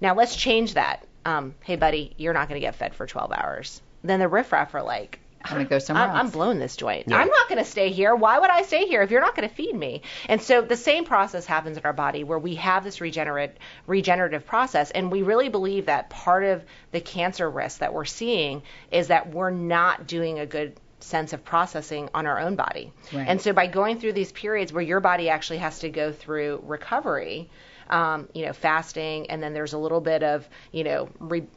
[0.00, 1.06] Now let's change that.
[1.24, 3.82] Um, hey, buddy, you're not going to get fed for 12 hours.
[4.04, 7.06] Then the riffraff are like, I'm gonna go somewhere I'm, I'm blowing this joint.
[7.08, 7.18] Yeah.
[7.18, 8.14] I'm not going to stay here.
[8.14, 10.02] Why would I stay here if you're not going to feed me?
[10.28, 14.46] And so the same process happens in our body where we have this regenerate, regenerative
[14.46, 19.08] process, and we really believe that part of the cancer risk that we're seeing is
[19.08, 22.92] that we're not doing a good sense of processing on our own body.
[23.12, 23.28] Right.
[23.28, 26.62] And so by going through these periods where your body actually has to go through
[26.66, 27.50] recovery,
[27.88, 31.48] um, you know, fasting, and then there's a little bit of, you know, re-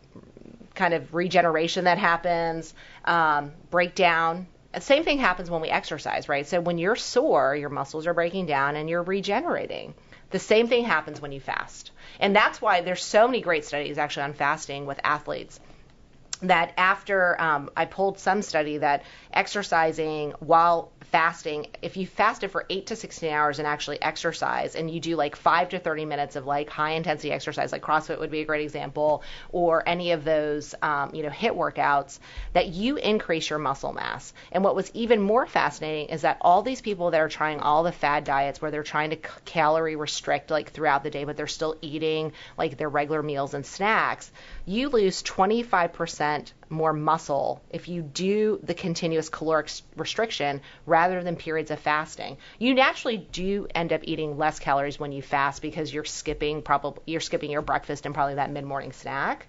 [0.76, 2.74] kind of regeneration that happens,
[3.06, 4.48] um, breakdown.
[4.80, 6.48] Same thing happens when we exercise, right?
[6.48, 9.94] So when you're sore, your muscles are breaking down and you're regenerating.
[10.32, 11.92] The same thing happens when you fast.
[12.20, 15.60] And that's why there's so many great studies actually on fasting with athletes
[16.42, 19.04] that after um, I pulled some study that
[19.34, 24.90] exercising while fasting, if you fasted for eight to 16 hours and actually exercise, and
[24.90, 28.32] you do like five to 30 minutes of like high intensity exercise, like CrossFit would
[28.32, 32.20] be a great example, or any of those, um, you know, HIIT workouts,
[32.54, 34.34] that you increase your muscle mass.
[34.52, 37.84] And what was even more fascinating is that all these people that are trying all
[37.84, 41.38] the fad diets where they're trying to c- calorie restrict like throughout the day, but
[41.38, 44.32] they're still eating like their regular meals and snacks,
[44.66, 51.72] you lose 25% more muscle if you do the continuous caloric restriction rather than periods
[51.72, 52.38] of fasting.
[52.60, 57.02] You naturally do end up eating less calories when you fast because you're skipping probably
[57.06, 59.48] you're skipping your breakfast and probably that mid-morning snack.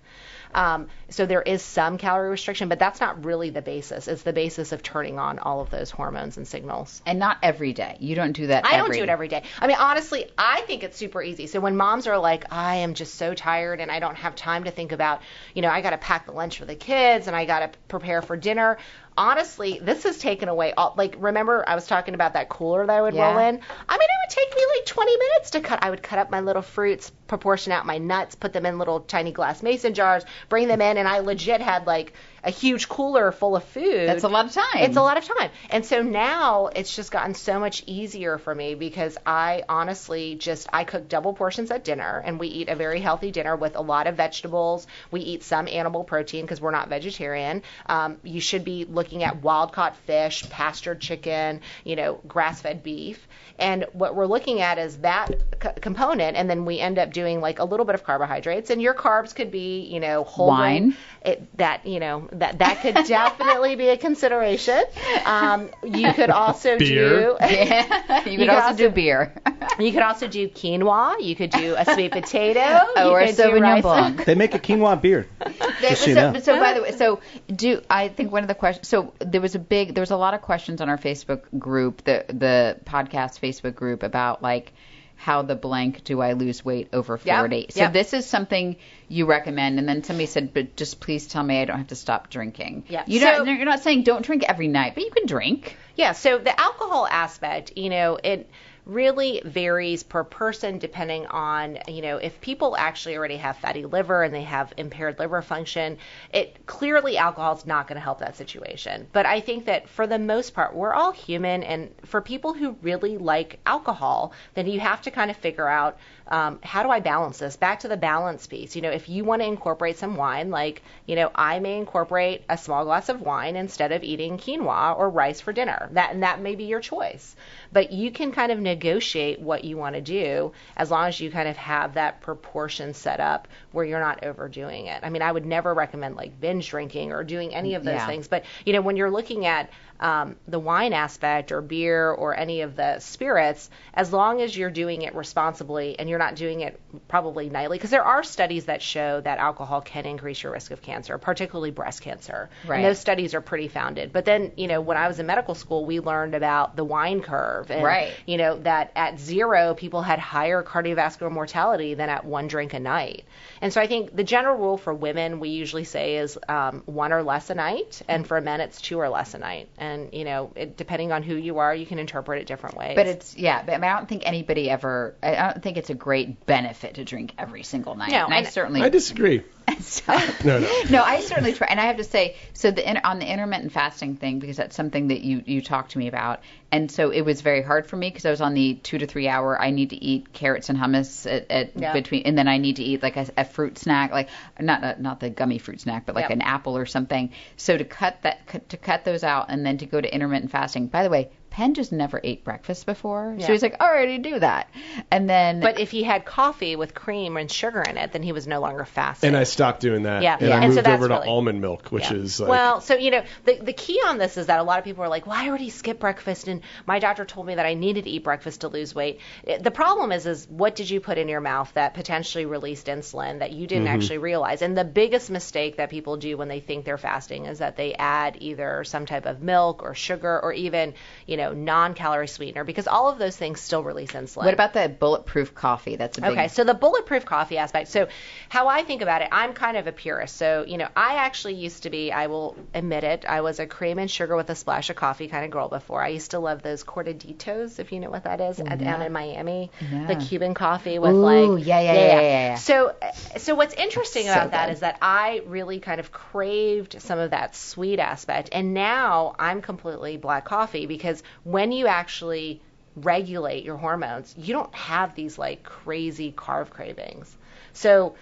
[0.54, 4.08] Um, so there is some calorie restriction, but that's not really the basis.
[4.08, 7.02] It's the basis of turning on all of those hormones and signals.
[7.06, 7.96] And not every day.
[8.00, 8.66] You don't do that.
[8.66, 9.42] I don't do it every day.
[9.58, 11.46] I mean, honestly, I think it's super easy.
[11.46, 14.64] So when moms are like, I am just so tired and I don't have time
[14.64, 15.22] to think about,
[15.54, 17.78] you know, I got to pack the lunch for the kids and I got to
[17.88, 18.78] prepare for dinner.
[19.16, 20.94] Honestly, this has taken away all.
[20.96, 23.28] Like, remember I was talking about that cooler that I would Yeah.
[23.30, 23.44] roll in.
[23.44, 25.78] I mean, it would take me like 20 minutes to cut.
[25.82, 29.00] I would cut up my little fruits, proportion out my nuts, put them in little
[29.00, 33.32] tiny glass mason jars, bring them in, and I legit had like a huge cooler
[33.32, 34.08] full of food.
[34.08, 34.64] That's a lot of time.
[34.76, 35.50] It's a lot of time.
[35.70, 40.68] And so now it's just gotten so much easier for me because I honestly just
[40.72, 43.82] I cook double portions at dinner and we eat a very healthy dinner with a
[43.82, 44.86] lot of vegetables.
[45.10, 47.62] We eat some animal protein because we're not vegetarian.
[47.86, 52.82] Um, you should be looking at wild caught fish, pastured chicken, you know, grass fed
[52.82, 53.26] beef.
[53.58, 55.30] And what we're looking at is that
[55.62, 58.70] c- component, and then we end up doing like a little bit of carbohydrates.
[58.70, 60.82] And your carbs could be, you know, whole Wine.
[60.90, 64.82] grain- It, that you know that that could definitely be a consideration.
[65.24, 67.08] Um, you could also Beer.
[67.08, 68.28] do Yeah.
[68.28, 69.34] you could could also, also- do beer.
[69.78, 71.20] you could also do quinoa.
[71.22, 72.60] You could do a sweet potato.
[72.96, 73.82] Oh, or could do Sauvignon rice.
[73.82, 74.24] Blanc.
[74.24, 75.26] They make a quinoa beer.
[75.38, 76.38] There- Just so you know.
[76.40, 77.20] so by the way, so
[77.54, 78.88] do I think one of the questions?
[78.88, 82.04] So there was a big, there was a lot of questions on our Facebook group,
[82.04, 84.72] the the podcast Facebook group about like
[85.20, 87.66] how the blank do I lose weight over Yep, 40.
[87.68, 87.92] So yep.
[87.92, 91.66] this is something you recommend, and then somebody said, but just please tell me I
[91.66, 92.84] don't have to stop drinking.
[92.88, 93.04] Yeah.
[93.06, 95.76] You So- don't, you're not saying don't drink every night, but you can drink.
[95.94, 98.48] Yeah, so the alcohol aspect, you know, it
[98.90, 104.22] really varies per person depending on, you know, if people actually already have fatty liver
[104.22, 105.96] and they have impaired liver function,
[106.32, 109.06] it clearly alcohol is not going to help that situation.
[109.12, 112.76] But I think that for the most part, we're all human and for people who
[112.82, 115.98] really like alcohol, then you have to kind of figure out
[116.30, 117.56] um, how do I balance this?
[117.56, 118.76] Back to the balance piece.
[118.76, 122.44] You know, if you want to incorporate some wine, like, you know, I may incorporate
[122.48, 125.88] a small glass of wine instead of eating quinoa or rice for dinner.
[125.92, 127.34] That and that may be your choice.
[127.72, 131.30] But you can kind of negotiate what you want to do as long as you
[131.30, 135.00] kind of have that proportion set up where you're not overdoing it.
[135.02, 138.06] I mean, I would never recommend like binge drinking or doing any of those Yeah.
[138.06, 138.28] things.
[138.28, 139.70] But you know, when you're looking at
[140.00, 144.70] um, the wine aspect or beer or any of the spirits, as long as you're
[144.70, 148.80] doing it responsibly and you're not doing it probably nightly, because there are studies that
[148.80, 152.48] show that alcohol can increase your risk of cancer, particularly breast cancer.
[152.66, 152.76] Right.
[152.76, 154.12] And those studies are pretty founded.
[154.12, 157.20] But then, you know, when I was in medical school, we learned about the wine
[157.20, 157.70] curve.
[157.70, 158.14] And, Right.
[158.26, 162.80] You know, that at zero, people had higher cardiovascular mortality than at one drink a
[162.80, 163.24] night.
[163.60, 167.12] And so I think the general rule for women, we usually say is um, one
[167.12, 168.00] or less a night.
[168.08, 169.68] And for men, it's two or less a night.
[169.76, 172.94] And, you know, it, depending on who you are, you can interpret it different ways.
[172.96, 175.14] But it's yeah, but I, mean, I don't think anybody ever.
[175.22, 178.10] I I don't think it's a great benefit to drink every single night.
[178.10, 179.42] No, and I and- certainly I disagree.
[179.80, 180.12] So-
[180.44, 180.68] No, no.
[180.90, 183.72] no, I certainly try, and I have to say, so the in- on the intermittent
[183.72, 186.40] fasting thing, because that's something that you you talked to me about,
[186.70, 189.06] and so it was very hard for me because I was on the two to
[189.06, 189.60] three hour.
[189.60, 191.92] I need to eat carrots and hummus at, at Yeah.
[191.92, 194.28] between, and then I need to eat like a, a fruit snack, like
[194.60, 196.30] not a, not the gummy fruit snack, but like Yep.
[196.32, 197.32] an apple or something.
[197.56, 200.50] So to cut that cut- to cut those out, and then to go to intermittent
[200.50, 200.86] fasting.
[200.88, 201.30] By the way.
[201.50, 203.46] Penn just never ate breakfast before, Yeah.
[203.46, 204.68] so he's like, "I already do that,"
[205.10, 208.32] and then But if he had coffee with cream and sugar in it, then he
[208.32, 209.28] was no longer fasting.
[209.28, 210.22] And I stopped doing that.
[210.22, 210.36] Yeah.
[210.38, 210.54] And Yeah.
[210.60, 212.18] I And so moved that's over to really- almond milk, which Yeah.
[212.18, 214.78] is like well, so you know, the the key on this is that a lot
[214.78, 217.66] of people are like, "Well, I already skipped breakfast, and my doctor told me that
[217.66, 219.18] I needed to eat breakfast to lose weight."
[219.60, 223.40] The problem is, is what did you put in your mouth that potentially released insulin
[223.40, 223.94] that you didn't Mm-hmm.
[223.94, 224.62] actually realize?
[224.62, 227.94] And the biggest mistake that people do when they think they're fasting is that they
[227.94, 230.94] add either some type of milk or sugar or even,
[231.26, 234.44] you know, non-calorie sweetener because all of those things still release insulin.
[234.44, 235.96] what about the bulletproof coffee?
[235.96, 237.88] That's a big Okay, so the bulletproof coffee aspect.
[237.88, 238.08] So,
[238.48, 240.36] how I think about it, I'm kind of a purist.
[240.36, 243.66] So, you know, I actually used to be, I will admit it, I was a
[243.66, 246.02] cream and sugar with a splash of coffee kind of girl before.
[246.02, 248.82] I used to love those cortaditos, if you know what that is, mm-hmm.
[248.82, 249.70] down in Miami.
[249.80, 251.66] The Cuban coffee with Ooh, like.
[251.66, 252.54] yeah, yeah, yeah, yeah, yeah.
[252.56, 252.94] So,
[253.36, 254.74] so what's interesting So about that good.
[254.74, 259.62] is that I really kind of craved some of that sweet aspect, and now I'm
[259.62, 262.60] completely black coffee because when you actually
[262.96, 267.34] regulate your hormones, you don't have these like crazy carb cravings.
[267.72, 268.14] So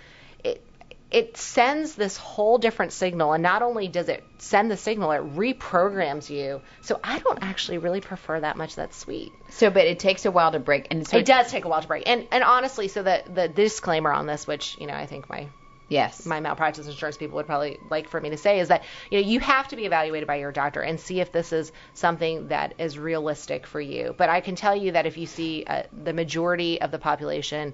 [0.44, 0.62] it
[1.11, 5.22] it sends this whole different signal and not only does it send the signal it
[5.36, 6.61] reprograms you.
[6.82, 9.32] So i don't actually really prefer that much that sweet.
[9.50, 11.80] So, but it takes a while to break, and so it does take a while
[11.82, 12.04] to break.
[12.06, 15.48] And and honestly so the the disclaimer on this which you know i think my
[15.89, 16.26] Yes.
[16.26, 19.26] my malpractice insurance people would probably like for me to say is that you know
[19.26, 22.74] you have to be evaluated by your doctor and see if this is something that
[22.78, 24.14] is realistic for you.
[24.16, 27.72] But I can tell you that if you see uh, the majority of the population,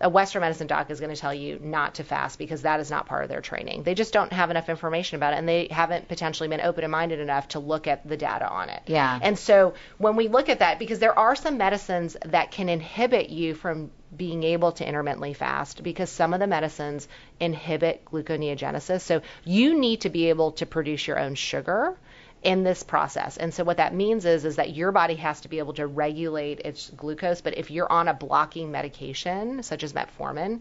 [0.00, 2.90] a Western medicine doc is going to tell you not to fast because that is
[2.90, 3.82] not part of their training.
[3.82, 7.20] They just don't have enough information about it, and they haven't potentially been open minded
[7.20, 8.82] enough to look at the data on it.
[8.86, 9.18] Yeah.
[9.20, 13.28] And so when we look at that, because there are some medicines that can inhibit
[13.28, 17.06] you from being able to intermittently fast because some of the medicines
[17.38, 19.02] inhibit gluconeogenesis.
[19.02, 21.96] So you need to be able to produce your own sugar
[22.42, 23.36] in this process.
[23.36, 25.86] And so what that means is is that your body has to be able to
[25.86, 30.60] regulate its glucose, but if you're on a blocking medication such as metformin,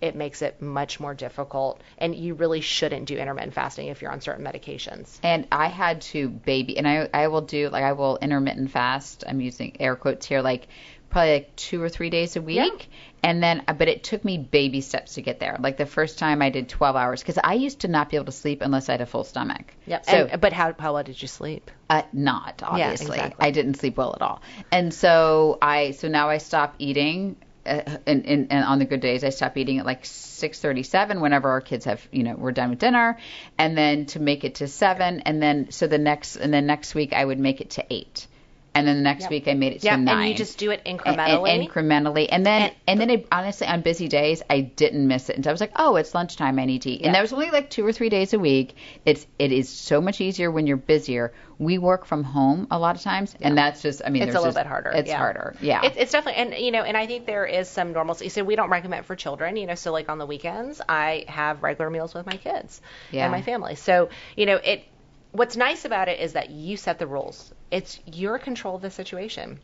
[0.00, 4.10] it makes it much more difficult and you really shouldn't do intermittent fasting if you're
[4.10, 5.18] on certain medications.
[5.22, 9.24] And I had to baby, and I I will do like I will intermittent fast.
[9.26, 10.68] I'm using air quotes here, like
[11.10, 12.88] probably like two or three days a week.
[13.22, 15.56] And then, but it took me baby steps to get there.
[15.60, 18.26] Like the first time I did 12 hours because I used to not be able
[18.26, 19.74] to sleep unless I had a full stomach.
[19.86, 20.06] Yep.
[20.06, 21.70] So, And- but how how well did you sleep?
[21.90, 23.18] uh, not obviously.
[23.18, 23.46] Yeah, exactly.
[23.46, 24.40] I didn't sleep well at all,
[24.72, 27.36] and so I so now I stop eating.
[27.66, 31.50] Uh, and, and, and on the good days, I stop eating at like 6:37 whenever
[31.50, 33.18] our kids have, you know, we're done with dinner,
[33.58, 36.94] and then to make it to seven, and then so the next and then next
[36.94, 38.26] week I would make it to eight,
[38.74, 40.18] and then the next week I made it to Yeah, nine.
[40.20, 41.48] and you just do it incrementally.
[41.50, 45.28] And, incrementally, and then And- and, then it, honestly, on busy days, I didn't miss
[45.28, 47.20] it, and so I was like, oh, it's lunchtime, I need to eat, and that
[47.22, 48.76] was only like two or three days a week.
[49.04, 51.32] It's it is so much easier when you're busier.
[51.58, 54.38] We work from home a lot of times, and that's just, I mean, it's a
[54.38, 54.90] little just- bit harder.
[54.90, 55.18] It's yeah.
[55.18, 55.82] harder, yeah.
[55.84, 58.30] It's, it's definitely, and you know, and I think there is some normalcy.
[58.30, 59.74] So we don't recommend for children, you know.
[59.74, 63.24] So like on the weekends, I have regular meals with my kids Yeah.
[63.24, 63.74] and my family.
[63.74, 64.84] So you know, it.
[65.32, 67.52] What's nice about it is that you set the rules.
[67.70, 69.60] It's your control of the situation.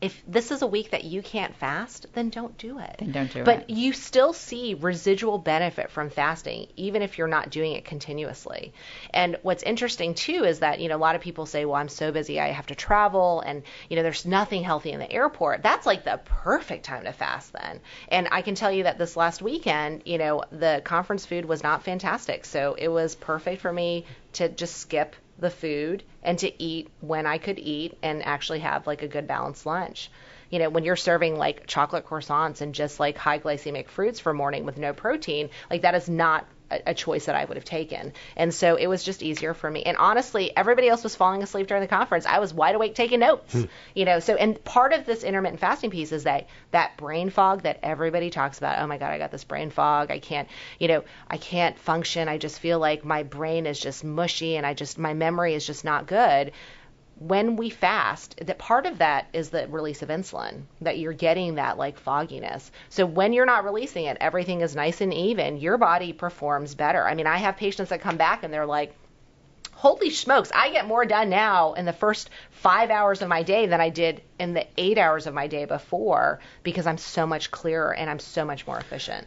[0.00, 2.96] If this is a week that you can't fast, then don't do it.
[2.98, 3.70] Then don't do but it.
[3.70, 8.72] you still see residual benefit from fasting, even if you're not doing it continuously.
[9.12, 11.88] And what's interesting too is that, you know, a lot of people say, well, I'm
[11.88, 15.62] so busy, I have to travel, and, you know, there's nothing healthy in the airport.
[15.62, 17.80] That's like the perfect time to fast then.
[18.08, 21.62] And I can tell you that this last weekend, you know, the conference food was
[21.62, 22.44] not fantastic.
[22.44, 27.26] So it was perfect for me to just skip the food and to eat when
[27.26, 30.10] I could eat and actually have like a good balanced lunch.
[30.50, 34.32] You know, when you're serving like chocolate croissants and just like high glycemic fruits for
[34.32, 38.12] morning with no protein, like that is not a, choice that I would have taken.
[38.36, 39.84] And so it was just easier for me.
[39.84, 42.26] And honestly, everybody else was falling asleep during the conference.
[42.26, 43.52] I was wide awake taking notes.
[43.52, 43.64] Hmm.
[43.94, 47.62] you know, so and part of this intermittent fasting piece is that that brain fog
[47.62, 48.78] that everybody talks about.
[48.80, 50.10] Oh my god, I got this brain fog.
[50.10, 50.48] I can't,
[50.78, 52.28] you know, I can't function.
[52.28, 55.66] I just feel like my brain is just mushy and I just my memory is
[55.66, 56.52] just not good
[57.20, 61.56] when we fast, that part of that is the release of insulin, that you're getting
[61.56, 62.70] that like fogginess.
[62.90, 65.58] So when you're not releasing it, everything is nice and even.
[65.58, 67.06] Your body performs better.
[67.06, 68.94] I mean, I have patients that come back and they're like,
[69.72, 73.66] holy smokes, I get more done now in the first five hours of my day
[73.66, 77.50] than I did in the eight hours of my day before because I'm so much
[77.50, 79.26] clearer and I'm so much more efficient.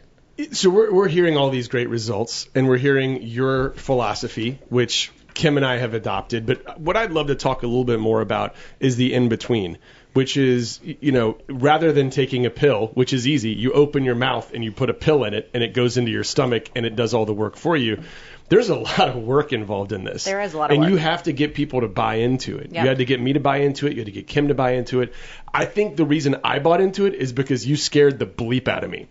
[0.52, 5.56] So we're we're hearing all these great results, and we're hearing your philosophy, which Kim
[5.56, 6.46] and I have adopted.
[6.46, 9.78] But what I'd love to talk a little bit more about is the in between,
[10.12, 14.14] which is you know rather than taking a pill, which is easy, you open your
[14.14, 16.86] mouth and you put a pill in it, and it goes into your stomach and
[16.86, 18.02] it does all the work for you.
[18.48, 20.24] There's a lot of work involved in this.
[20.24, 20.90] There is a lot of and work.
[20.90, 22.72] you have to get people to buy into it.
[22.72, 22.82] Yep.
[22.82, 23.94] You had to get me to buy into it.
[23.94, 25.14] You had to get Kim to buy into it.
[25.52, 28.84] I think the reason I bought into it is because you scared the bleep out
[28.84, 29.06] of me.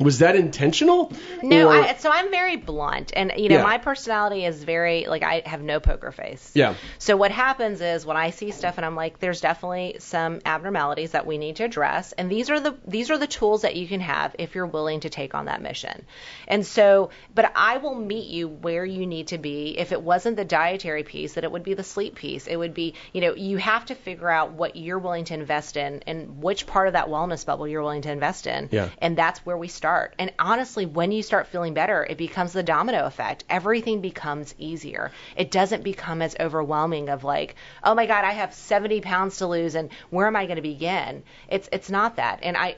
[0.00, 1.12] Was that intentional?
[1.42, 3.62] No, Or- I, so I'm very blunt, and you know Yeah.
[3.62, 6.50] my personality is very like I have no poker face.
[6.54, 6.74] Yeah.
[6.98, 11.10] So what happens is when I see stuff and I'm like, there's definitely some abnormalities
[11.12, 13.86] that we need to address, and these are the these are the tools that you
[13.86, 16.06] can have if you're willing to take on that mission.
[16.48, 19.78] And so, but I will meet you where you need to be.
[19.78, 22.46] If it wasn't the dietary piece, that it would be the sleep piece.
[22.46, 25.76] It would be, you know, you have to figure out what you're willing to invest
[25.76, 28.70] in and which part of that wellness bubble you're willing to invest in.
[28.72, 28.88] Yeah.
[28.98, 29.89] And that's where we start.
[30.18, 33.44] And honestly, when you start feeling better, it becomes the domino effect.
[33.48, 35.10] Everything becomes easier.
[35.36, 39.46] It doesn't become as overwhelming of like, oh my God, I have 70 pounds to
[39.46, 41.22] lose, and where am I going to begin?
[41.48, 42.40] It's it's not that.
[42.42, 42.76] And I,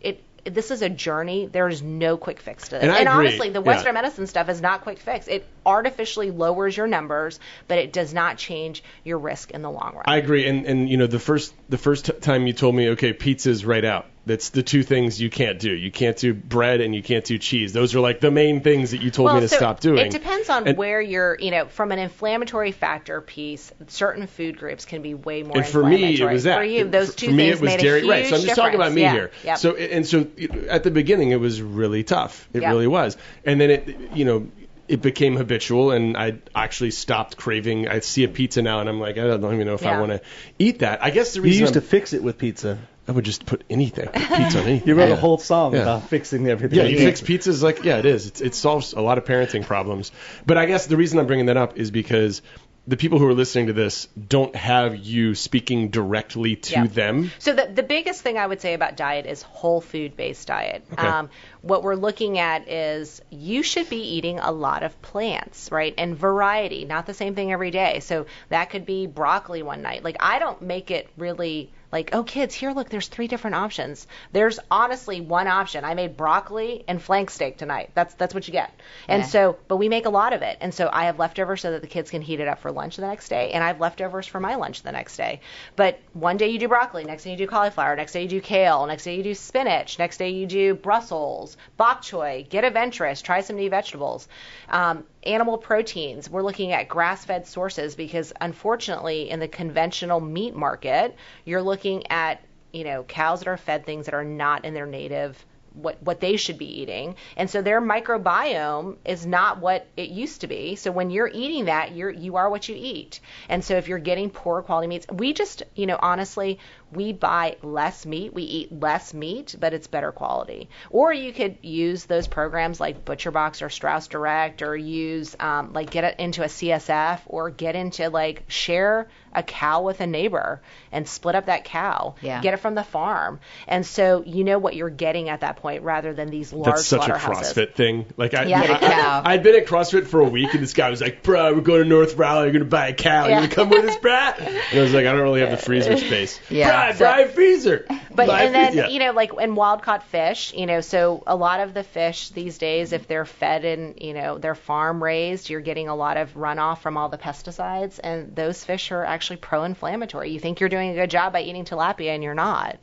[0.00, 0.22] it.
[0.44, 1.46] This is a journey.
[1.46, 2.84] There is no quick fix to this.
[2.84, 3.26] And I agree.
[3.26, 3.66] honestly, the Yeah.
[3.66, 5.28] Western medicine stuff is not quick fix.
[5.28, 9.92] It artificially lowers your numbers, but it does not change your risk in the long
[9.96, 10.04] run.
[10.06, 10.46] I agree.
[10.46, 13.66] And and you know the first the first t- time you told me, okay, pizza's
[13.66, 14.06] right out.
[14.28, 15.70] That's the two things you can't do.
[15.72, 17.72] You can't do bread and you can't do cheese.
[17.72, 20.06] Those are like the main things that you told me to so stop doing.
[20.06, 24.58] It depends on And- where you're, you know, from an inflammatory factor piece, certain food
[24.58, 26.58] groups can be way more And for me, it was that.
[26.58, 27.98] For you, those two for me, things it was made dairy.
[27.98, 28.26] a huge right.
[28.26, 29.34] So I'm just talking about me difference.
[29.42, 29.50] here.
[29.50, 29.58] Yep.
[29.58, 30.26] So and so
[30.68, 32.48] at the beginning, it was really tough.
[32.52, 32.70] It Yeah.
[32.70, 33.16] really was.
[33.44, 34.46] And then it, you know,
[34.88, 37.88] it became habitual, and I actually stopped craving.
[37.88, 40.12] I see a pizza now, and I'm like, I don't even know if I want
[40.12, 40.20] to
[40.58, 41.04] eat that.
[41.04, 42.78] I guess the You reason used to I'm- fix it with pizza.
[43.08, 44.82] I would just put anything, pizza on anything.
[44.88, 45.14] You wrote Yeah.
[45.14, 45.82] a whole song Yeah.
[45.82, 46.78] about fixing everything.
[46.78, 48.26] Yeah, you fix pizzas like yeah, it is.
[48.26, 50.12] It's, it solves a lot of parenting problems.
[50.46, 52.42] But I guess the reason I'm bringing that up is because
[52.86, 56.86] the people who are listening to this don't have you speaking directly to Yeah.
[56.86, 57.30] them.
[57.38, 60.84] So the, the biggest thing I would say about diet is whole food based diet.
[60.92, 61.06] Okay.
[61.06, 61.28] Um,
[61.60, 65.92] what we're looking at is you should be eating a lot of plants, right?
[65.98, 68.00] And variety, not the same thing every day.
[68.00, 70.02] So that could be broccoli one night.
[70.04, 74.06] Like I don't make it really like, oh kids, here look, there's three different options.
[74.32, 75.84] There's honestly one option.
[75.84, 77.90] I made broccoli and flank steak tonight.
[77.94, 78.70] That's that's what you get.
[79.08, 79.26] And Yeah.
[79.28, 80.58] so, but we make a lot of it.
[80.60, 82.96] And so I have leftovers so that the kids can heat it up for lunch
[82.96, 85.40] the next day, and I have leftovers for my lunch the next day.
[85.76, 88.40] But one day you do broccoli, next day you do cauliflower, next day you do
[88.40, 92.70] kale, next day you do spinach, next day you do Brussels, bok choy, get a
[92.70, 94.28] ventress, try some new vegetables.
[94.68, 101.14] Um, animal proteins, we're looking at grass-fed sources because unfortunately in the conventional meat market,
[101.44, 102.40] you're looking at
[102.72, 105.44] you know cows that are fed things that are not in their native
[105.78, 107.16] what what they should be eating.
[107.36, 110.76] And so their microbiome is not what it used to be.
[110.76, 113.20] So when you're eating that you're you are what you eat.
[113.48, 116.58] And so if you're getting poor quality meats we just you know honestly
[116.92, 120.68] we buy less meat we eat less meat but it's better quality.
[120.90, 125.90] Or you could use those programs like butcherbox or strauss direct or use um, like
[125.90, 130.60] get it into a csf or get into like share a cow with a neighbor
[130.92, 132.40] and split up that cow Yeah.
[132.40, 135.82] get it from the farm and so you know what you're getting at that point
[135.82, 138.06] rather than these large That's such a CrossFit thing.
[138.16, 138.60] Like I, Yeah.
[138.60, 139.22] I, Get a cow.
[139.24, 141.60] I, had been at CrossFit for a week, and this guy was like, "Bro, we're
[141.60, 142.44] going to North Raleigh.
[142.44, 143.26] You're gonna buy a cow.
[143.26, 143.40] Yeah.
[143.40, 144.38] You're gonna come with us, brah."
[144.70, 146.92] And I was like, "I don't really have the freezer space." Yeah.
[146.92, 147.86] Bruh, buy a freezer.
[148.14, 148.86] But Buy and then freezer.
[148.88, 148.92] Yeah.
[148.92, 152.30] you know like in wild caught fish, you know, so a lot of the fish
[152.30, 156.16] these days, if they're fed and, you know, they're farm raised, you're getting a lot
[156.16, 160.30] of runoff from all the pesticides, and those fish are actually pro-inflammatory.
[160.30, 162.78] You think you're doing a good job by eating tilapia, and you're not.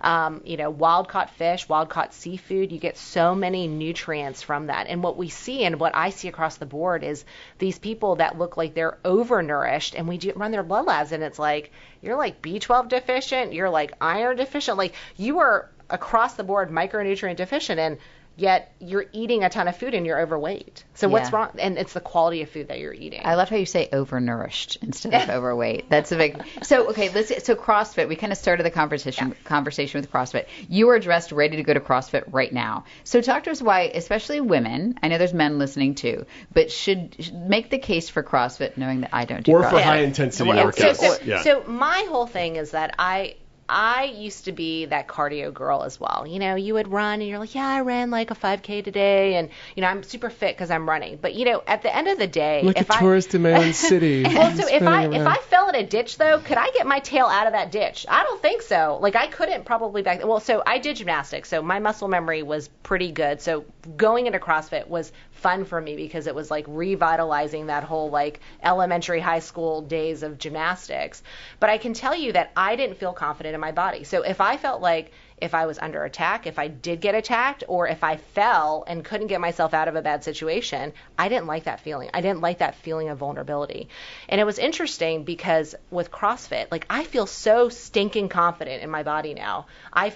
[0.00, 4.66] Um, you know, wild caught fish, wild caught seafood, you get so many nutrients from
[4.66, 4.86] that.
[4.86, 7.24] And what we see and what I see across the board is
[7.58, 11.22] these people that look like they're overnourished, and we do run their blood labs, and
[11.22, 11.70] it's like
[12.00, 17.36] you're like B12 deficient, you're like iron deficient, like you are across the board micronutrient
[17.36, 17.98] deficient, and
[18.40, 20.84] yet you're eating a ton of food and you're overweight.
[20.94, 21.50] So what's wrong?
[21.58, 23.20] And it's the quality of food that you're eating.
[23.24, 25.90] I love how you say overnourished instead of overweight.
[25.90, 26.42] That's a big.
[26.62, 27.44] So okay, let's.
[27.44, 28.08] So CrossFit.
[28.08, 30.46] We kind of started the conversation conversation with CrossFit.
[30.68, 32.84] You are dressed, ready to go to CrossFit right now.
[33.04, 34.98] So talk to us why, especially women.
[35.02, 39.02] I know there's men listening too, but should, should make the case for CrossFit, knowing
[39.02, 39.54] that I don't do it.
[39.54, 39.70] or CrossFit.
[39.70, 40.96] for high intensity And so, workouts.
[40.96, 41.42] so, yeah.
[41.42, 43.36] so my whole thing is that I
[43.70, 46.26] I used to be that cardio girl as well.
[46.26, 49.36] You know, you would run and you're like, yeah, I ran like a 5K today,
[49.36, 51.18] and you know, I'm super fit because I'm running.
[51.22, 53.42] But you know, at the end of the day, like if a I tourist in
[53.42, 54.24] my own city.
[54.24, 55.24] well, so if I if.
[55.24, 58.06] I fell in a ditch though, could I get my tail out of that ditch?
[58.08, 58.98] I don't think so.
[59.00, 60.26] Like I couldn't probably back.
[60.26, 63.40] Well, so I did gymnastics, so my muscle memory was pretty good.
[63.40, 63.64] So
[63.96, 68.40] going into CrossFit was fun for me because it was like revitalizing that whole like
[68.62, 71.22] elementary high school days of gymnastics.
[71.58, 74.04] But I can tell you that I didn't feel confident my body.
[74.04, 77.64] So if I felt like if I was under attack, if I did get attacked,
[77.68, 81.46] or if I fell and couldn't get myself out of a bad situation, I didn't
[81.46, 82.10] like that feeling.
[82.12, 83.88] I didn't like that feeling of vulnerability.
[84.28, 89.02] And it was interesting because with CrossFit, like I feel so stinking confident in my
[89.02, 89.66] body now.
[89.92, 90.12] I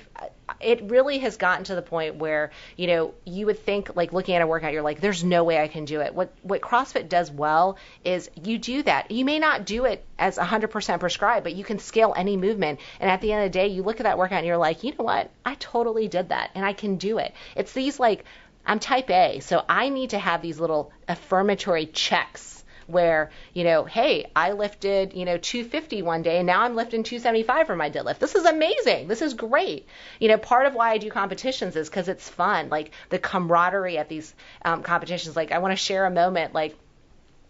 [0.61, 4.35] it really has gotten to the point where, you know, you would think like looking
[4.35, 6.15] at a workout, you're like, there's no way I can do it.
[6.15, 9.11] What what CrossFit does well is you do that.
[9.11, 12.81] You may not do it as 100% prescribed, but you can scale any movement.
[13.01, 14.85] And at the end of the day, you look at that workout and you're like,
[14.85, 15.14] you know what?
[15.45, 17.35] I totally did that and I can do it.
[17.57, 18.25] It's these like,
[18.67, 23.85] I'm type A, so I need to have these little affirmatory checks where, you know,
[23.85, 27.91] hey, I lifted, you know, 250 one day and now I'm lifting 275 for my
[27.91, 28.19] deadlift.
[28.19, 29.09] This is amazing.
[29.09, 29.87] This is great.
[30.21, 32.69] You know, part of why I do competitions is because it's fun.
[32.69, 34.35] Like the camaraderie at these
[34.65, 35.37] um, competitions.
[35.37, 36.77] Like I want to share a moment, like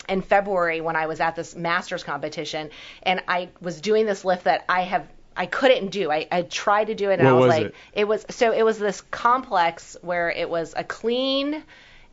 [0.09, 2.71] in February when I was at this masters competition
[3.03, 6.11] and I was doing this lift that I have I couldn't do.
[6.11, 8.05] I, I tried to do it and What I was, was like it?
[8.09, 11.63] was so it was this complex where it was a clean,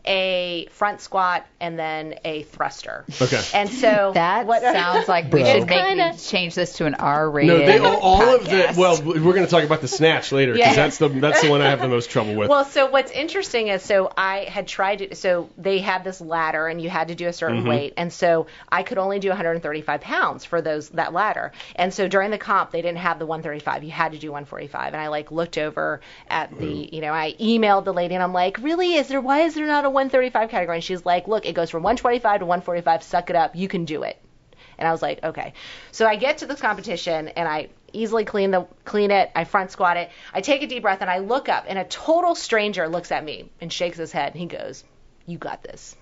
[0.06, 3.06] a front squat and then a thruster.
[3.22, 3.42] Okay.
[3.54, 7.60] And so That what, sounds like we should make, kinda- change this to an R-rated.
[7.60, 10.54] no, they all, all of the well, we're going to talk about the snatch later
[10.54, 10.76] because Yeah.
[10.76, 12.50] that's the that's the one I have the most trouble with.
[12.50, 16.68] Well, so what's interesting is so I had tried to so they had this ladder
[16.68, 17.70] and you had to do a certain mm-hmm.
[17.70, 22.08] weight and so I could only do 135 pounds for those that ladder and so
[22.08, 25.08] during the comp they didn't have the 135 you had to do 145 and I
[25.10, 28.96] like looked over at the you know I emailed the lady and I'm like really
[28.96, 31.70] is there why is there not a 135 category and she's like look it goes
[31.70, 34.22] from 125 to 145 suck it up you can do it
[34.82, 35.54] and I was like, okay.
[35.92, 39.32] So I get to this competition and I easily clean the clean it.
[39.36, 40.10] I front squat it.
[40.34, 43.24] I take a deep breath and I look up and a total stranger looks at
[43.24, 44.84] me and shakes his head and he goes,
[45.28, 45.96] "You got this."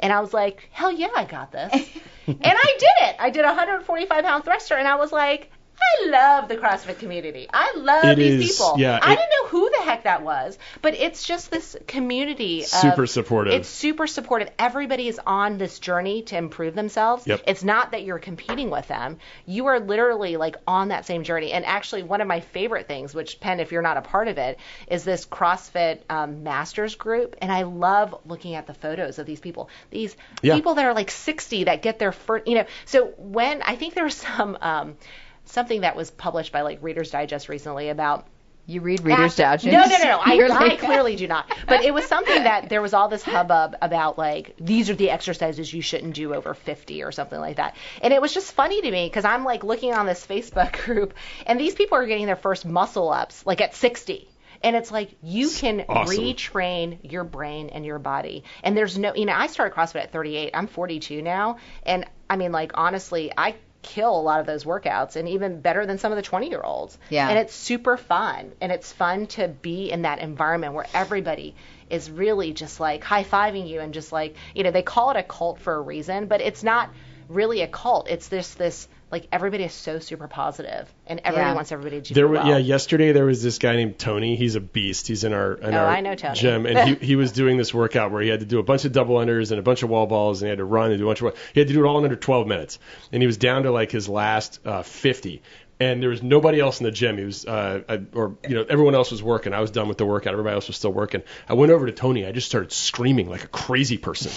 [0.00, 1.72] And I was like, "Hell yeah, I got this."
[2.26, 3.16] and I did it.
[3.18, 5.50] I did a 145 pound thruster, and I was like,
[5.80, 7.48] I love the CrossFit community.
[7.52, 8.74] I love It these is- people.
[8.78, 12.62] yeah, I it- didn't know who the heck that was, but it's just this community.
[12.62, 13.52] of- Super supportive.
[13.54, 14.50] It's super supportive.
[14.58, 17.26] Everybody is on this journey to improve themselves.
[17.26, 17.42] Yep.
[17.46, 19.18] It's not that you're competing with them.
[19.46, 21.52] You are literally like on that same journey.
[21.52, 24.38] And actually, one of my favorite things, which Penn, if you're not a part of
[24.38, 24.58] it,
[24.88, 27.36] is this CrossFit um, Masters group.
[27.40, 29.68] And I love looking at the photos of these people.
[29.90, 30.54] These Yeah.
[30.54, 32.66] people that are like 60 that get their first, you know.
[32.84, 34.96] So when I think there was some um,
[35.44, 38.26] something that was published by like Reader's Digest recently about
[38.66, 39.66] You read Reader's Digest?
[39.66, 40.20] No, no, no, no.
[40.24, 41.52] I, You're I clearly do not.
[41.66, 45.10] But it was something that there was all this hubbub about like these are the
[45.10, 47.76] exercises you shouldn't do over 50 or something like that.
[48.02, 51.14] And it was just funny to me because I'm like looking on this Facebook group
[51.46, 54.28] and these people are getting their first muscle ups like at 60.
[54.62, 56.24] And it's like you can awesome.
[56.24, 58.44] retrain your brain and your body.
[58.62, 60.52] And there's no, you know, I started CrossFit at 38.
[60.54, 61.58] I'm 42 now.
[61.84, 65.86] And I mean, like, honestly, I kill a lot of those workouts and even better
[65.86, 66.98] than some of the 20 year olds.
[67.10, 67.28] Yeah.
[67.28, 68.52] And it's super fun.
[68.60, 71.54] And it's fun to be in that environment where everybody
[71.90, 75.16] is really just like high fiving you and just like, you know, they call it
[75.16, 76.90] a cult for a reason, but it's not
[77.28, 78.08] really a cult.
[78.08, 81.54] It's this, this, like everybody is so super positive and everybody Yeah.
[81.54, 82.48] wants everybody to There do were well.
[82.48, 82.56] yeah.
[82.56, 84.34] Yesterday there was this guy named Tony.
[84.36, 85.06] He's a beast.
[85.06, 86.34] He's in our in Oh, our I know Tony.
[86.34, 88.84] gym, and he he was doing this workout where he had to do a bunch
[88.84, 90.98] of double unders and a bunch of wall balls, and he had to run and
[90.98, 91.34] do a bunch of.
[91.52, 92.78] He had to do it all in under 12 minutes,
[93.12, 95.42] and he was down to like his last uh, 50.
[95.80, 97.18] And there was nobody else in the gym.
[97.18, 99.52] He was, uh, I, or you know, everyone else was working.
[99.52, 100.32] I was done with the workout.
[100.32, 101.22] Everybody else was still working.
[101.48, 102.24] I went over to Tony.
[102.24, 104.30] I just started screaming like a crazy person.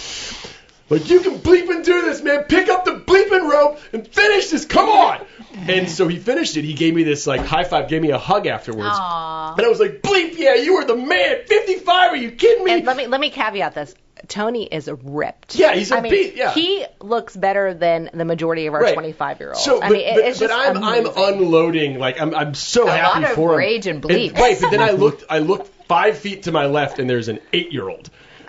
[0.90, 2.42] Like, you can bleep and do this, man.
[2.44, 4.64] Pick up the bleeping rope and finish this.
[4.64, 5.24] Come on.
[5.68, 6.64] And so he finished it.
[6.64, 8.96] He gave me this like high five, gave me a hug afterwards.
[8.96, 9.56] Aww.
[9.56, 11.38] And I was like, bleep, yeah, you are the man.
[11.46, 12.72] 55, are you kidding me?
[12.72, 13.94] And let me let me caveat this.
[14.26, 15.54] Tony is ripped.
[15.54, 16.52] Yeah, he's a I mean, beat, yeah.
[16.52, 18.92] He looks better than the majority of our Right.
[18.94, 19.62] 25 year olds.
[19.62, 21.98] So, I but, mean, it- but, it's but just I'm I'm unloading.
[21.98, 23.58] Like I'm I'm so A happy lot of for him.
[23.58, 24.36] rage and bleeps.
[24.36, 27.38] right, but then I looked I looked five feet to my left and there's an
[27.52, 28.10] eight year old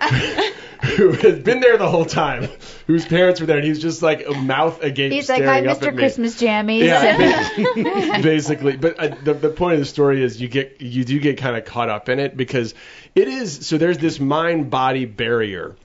[0.82, 2.48] who has been there the whole time,
[2.86, 5.94] whose parents were there, and he's just like a mouth agape, He's like, hi, Mr.
[5.94, 6.84] Christmas Jammies.
[6.84, 8.76] Yeah, basically.
[8.76, 11.56] But uh, the the point of the story is you get you do get kind
[11.56, 12.74] of caught up in it because
[13.14, 15.76] it is so there's this mind body barrier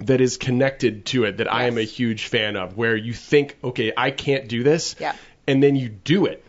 [0.00, 3.56] that is connected to it that I am a huge fan of where you think
[3.64, 5.14] okay I can't do this Yeah.
[5.46, 6.44] and then you do it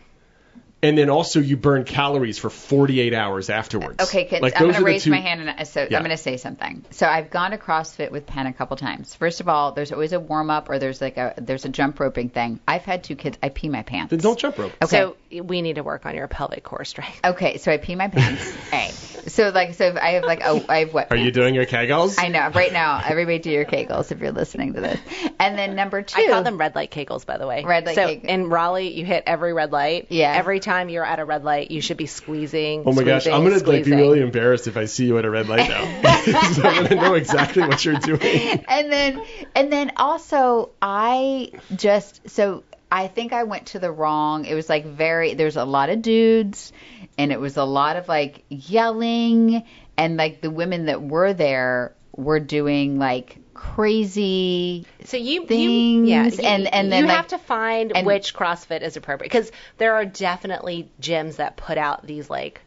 [0.82, 4.02] and then also you burn calories for 48 hours afterwards.
[4.02, 5.98] Okay, can, like I'm those going to raise two- my hand and I- so Yeah.
[5.98, 6.84] I'm going to say something.
[6.90, 9.14] So I've gone to CrossFit with Penn a couple times.
[9.14, 12.00] First of all, there's always a warm up or there's like a there's a jump
[12.00, 12.60] roping thing.
[12.66, 13.36] I've had two kids.
[13.42, 14.10] I pee my pants.
[14.10, 14.72] Then don't jump rope.
[14.82, 14.86] Okay.
[14.96, 17.20] So we need to work on your pelvic core strength.
[17.24, 18.50] Okay, so I pee my pants.
[18.70, 18.90] hey,
[19.28, 21.10] so like so if I have like oh I have what?
[21.10, 22.16] Are you doing your kegels?
[22.18, 22.50] I know.
[22.54, 25.00] Right now, everybody do your kegels if you're listening to this.
[25.38, 27.64] And then number two, I call them red light kegels, by the way.
[27.64, 28.24] Red light so kegels.
[28.24, 30.06] in Raleigh, you hit every red light.
[30.10, 30.32] Yeah.
[30.32, 32.82] Every time you're at a red light, you should be squeezing.
[32.86, 35.30] Oh my gosh, I'm gonna like be really embarrassed if I see you at a
[35.30, 36.22] red light now.
[36.52, 38.64] so I'm gonna know exactly what you're doing.
[38.68, 39.24] and then
[39.54, 44.44] and then also I just so I think I went to the wrong.
[44.44, 46.72] It was like very there's a lot of dudes
[47.16, 49.64] and it was a lot of like yelling
[49.96, 56.14] and like the women that were there were doing like crazy So you, things, you
[56.14, 59.30] yeah, you, and- and then, you like- have to find and- which CrossFit is appropriate
[59.30, 62.60] because there are definitely gyms that put out these like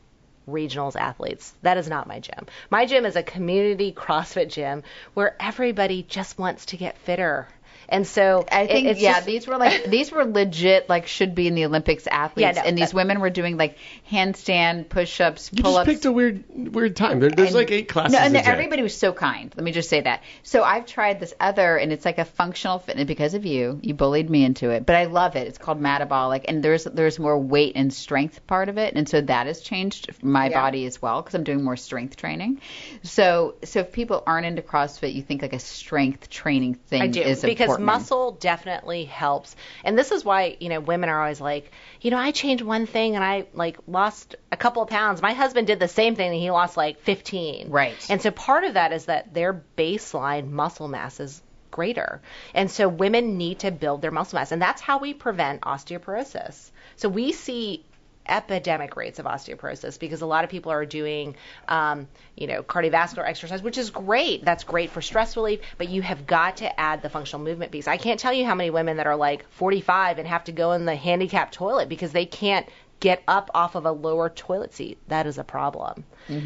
[0.48, 1.54] regionals athletes.
[1.62, 2.48] That is not my gym.
[2.70, 7.48] My gym is a community CrossFit gym where everybody just wants to get fitter.
[7.90, 11.36] And so I think it's yeah, just- these were like these were legit like should
[11.36, 13.78] be in the Olympics athletes, no, and these women were doing like
[14.12, 15.86] handstand, push-ups, You just pull-ups.
[15.90, 17.20] picked a weird weird time.
[17.20, 18.46] There, there's And- like eight classes No, and a day.
[18.50, 19.54] everybody was so kind.
[19.56, 20.24] Let me just say that.
[20.44, 23.80] So I've tried this other, and it's like a functional fitness because of you.
[23.82, 25.48] You bullied me into it, but I love it.
[25.48, 29.22] It's called Metabolic, and there's there's more weight and strength part of it, and so
[29.22, 30.62] that has changed my Yeah.
[30.62, 32.62] body as well because I'm doing more strength training.
[33.04, 37.08] So so if people aren't into CrossFit, you think like a strength training thing I
[37.08, 37.86] do is because important.
[37.86, 41.72] muscle definitely helps, and this is why you know women are always like,
[42.02, 45.22] you know, I changed one thing and I like lost a couple of pounds.
[45.22, 47.70] My husband did the same thing and he lost like 15.
[47.70, 48.06] Right.
[48.10, 52.22] And so part of that is that their baseline muscle mass is greater,
[52.54, 56.72] and so women need to build their muscle mass, and that's how we prevent osteoporosis.
[56.96, 57.84] So we see
[58.28, 61.36] epidemic rates of osteoporosis because a lot of people are doing,
[61.68, 64.44] um, you know, cardiovascular exercise, which is great.
[64.46, 67.88] That's great for stress relief, but you have got to add the functional movement piece.
[67.88, 70.72] I can't tell you how many women that are like 45 and have to go
[70.74, 72.68] in the handicapped toilet because they can't
[73.00, 76.06] get up off of a lower toilet seat, that is a problem.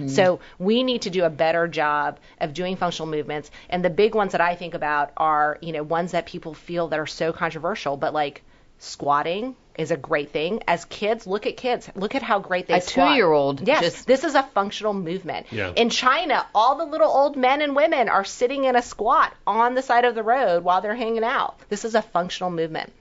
[0.09, 3.51] So we need to do a better job of doing functional movements.
[3.69, 6.88] And the big ones that I think about are, you know, ones that people feel
[6.88, 8.41] that are so controversial, but like
[8.80, 10.63] squatting is a great thing.
[10.67, 11.89] As kids, look at kids.
[11.95, 12.78] Look at how great they are.
[12.78, 13.09] A squat.
[13.09, 15.47] two-year-old Yes, just- this is a functional movement.
[15.51, 15.71] Yeah.
[15.75, 19.75] In China, all the little old men and women are sitting in a squat on
[19.75, 21.55] the side of the road while they're hanging out.
[21.69, 22.91] This is a functional movement.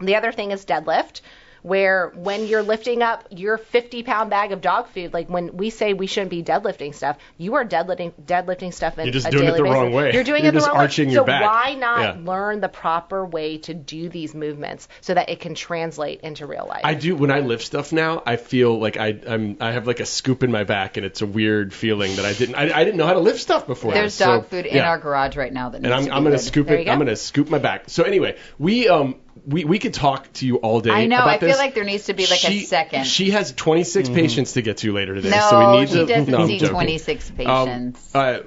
[0.00, 1.20] The other thing is deadlift,
[1.62, 5.70] where when you're lifting up your 50 pound bag of dog food, like when we
[5.70, 9.30] say we shouldn't be deadlifting stuff, you are deadlifting deadlifting stuff in You're just a
[9.30, 9.74] doing it daily the basis.
[9.78, 10.12] wrong way.
[10.12, 11.14] You're doing You're it the just wrong arching way.
[11.14, 11.42] your so back.
[11.42, 12.16] why not Yeah.
[12.32, 16.66] learn the proper way to do these movements so that it can translate into real
[16.68, 16.80] life?
[16.84, 18.22] I do when I lift stuff now.
[18.26, 21.22] I feel like I I'm I have like a scoop in my back, and it's
[21.22, 23.92] a weird feeling that I didn't I, I didn't know how to lift stuff before.
[23.92, 26.16] There's So, dog food in our garage right now that needs and I'm, to be
[26.16, 26.40] I'm gonna good.
[26.44, 26.84] scoop it.
[26.86, 26.90] go.
[26.92, 27.84] I'm gonna scoop my back.
[27.86, 29.14] So anyway, we um
[29.46, 30.90] we we could talk to you all day.
[30.90, 31.16] I know.
[31.18, 33.06] About I feel like there needs to be like a second.
[33.06, 36.06] She has 26 patients to get to later today, no, so we need she to.
[36.06, 36.74] doesn't no, I'm see joking.
[36.74, 38.14] 26 Um, patients.
[38.14, 38.42] uh,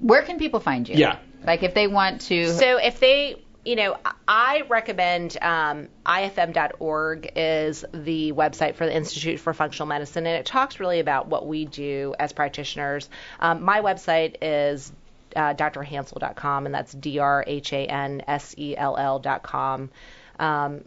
[0.00, 0.94] Where can people find you?
[0.96, 1.18] Yeah.
[1.44, 2.52] Like if they want to.
[2.52, 3.96] So if they, you know,
[4.26, 10.46] I recommend um, ifm.org is the website for the Institute for Functional Medicine, and it
[10.46, 13.08] talks really about what we do as practitioners.
[13.40, 14.92] Um, my website is
[15.36, 19.90] uh, drhansell.com, and that's d r h a n s e l l.com.
[20.38, 20.84] Um,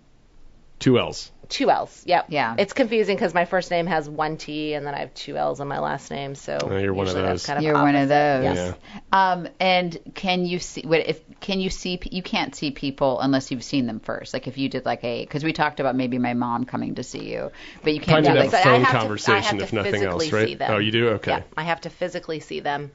[0.80, 1.32] two L's.
[1.50, 2.04] two L's.
[2.06, 2.28] Yep.
[2.30, 2.56] Yeah.
[2.58, 5.60] It's confusing because my first name has one T, and then I have two L's
[5.60, 6.36] on my last name.
[6.36, 7.46] So Oh, you're one of those.
[7.46, 8.44] Kind of You're one of those.
[8.44, 8.76] Yes.
[9.12, 13.50] Um, and can you see what if can you see you can't see people unless
[13.52, 14.34] you've seen them first?
[14.34, 17.04] Like if you did like a because we talked about maybe my mom coming to
[17.04, 17.52] see you,
[17.84, 19.02] but you can't Probably do need like to have So I phone have to- I
[19.02, 20.48] conversation have to if nothing else, right?
[20.48, 20.72] see them.
[20.72, 21.10] Oh, you do?
[21.10, 21.32] Okay.
[21.32, 22.92] Yeah, I have to physically see them.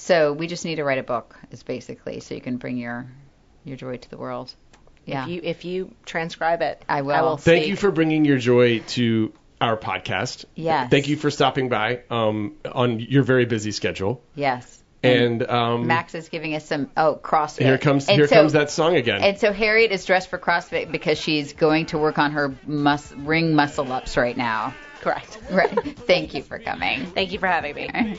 [0.00, 0.32] So.
[0.32, 3.06] We just need to write a book, is basically so you can bring your
[3.64, 4.54] your joy to the world.
[5.06, 5.24] Yeah.
[5.24, 7.12] If you if you transcribe it, I will.
[7.12, 7.70] I will Thank speak.
[7.70, 10.44] you for bringing your joy to our podcast.
[10.54, 10.90] Yes.
[10.90, 14.22] Thank you for stopping by um, on your very busy schedule.
[14.34, 14.78] yes.
[15.02, 17.62] And um, Max is giving us some oh CrossFit.
[17.62, 19.22] here comes And here so- comes that song again.
[19.22, 23.10] And so Harriet is dressed for CrossFit because she's going to work on her mus-
[23.12, 24.74] ring muscle ups right now.
[25.00, 25.38] correct.
[25.50, 25.98] Right.
[26.00, 27.06] Thank you for coming.
[27.06, 28.18] Thank you for having me.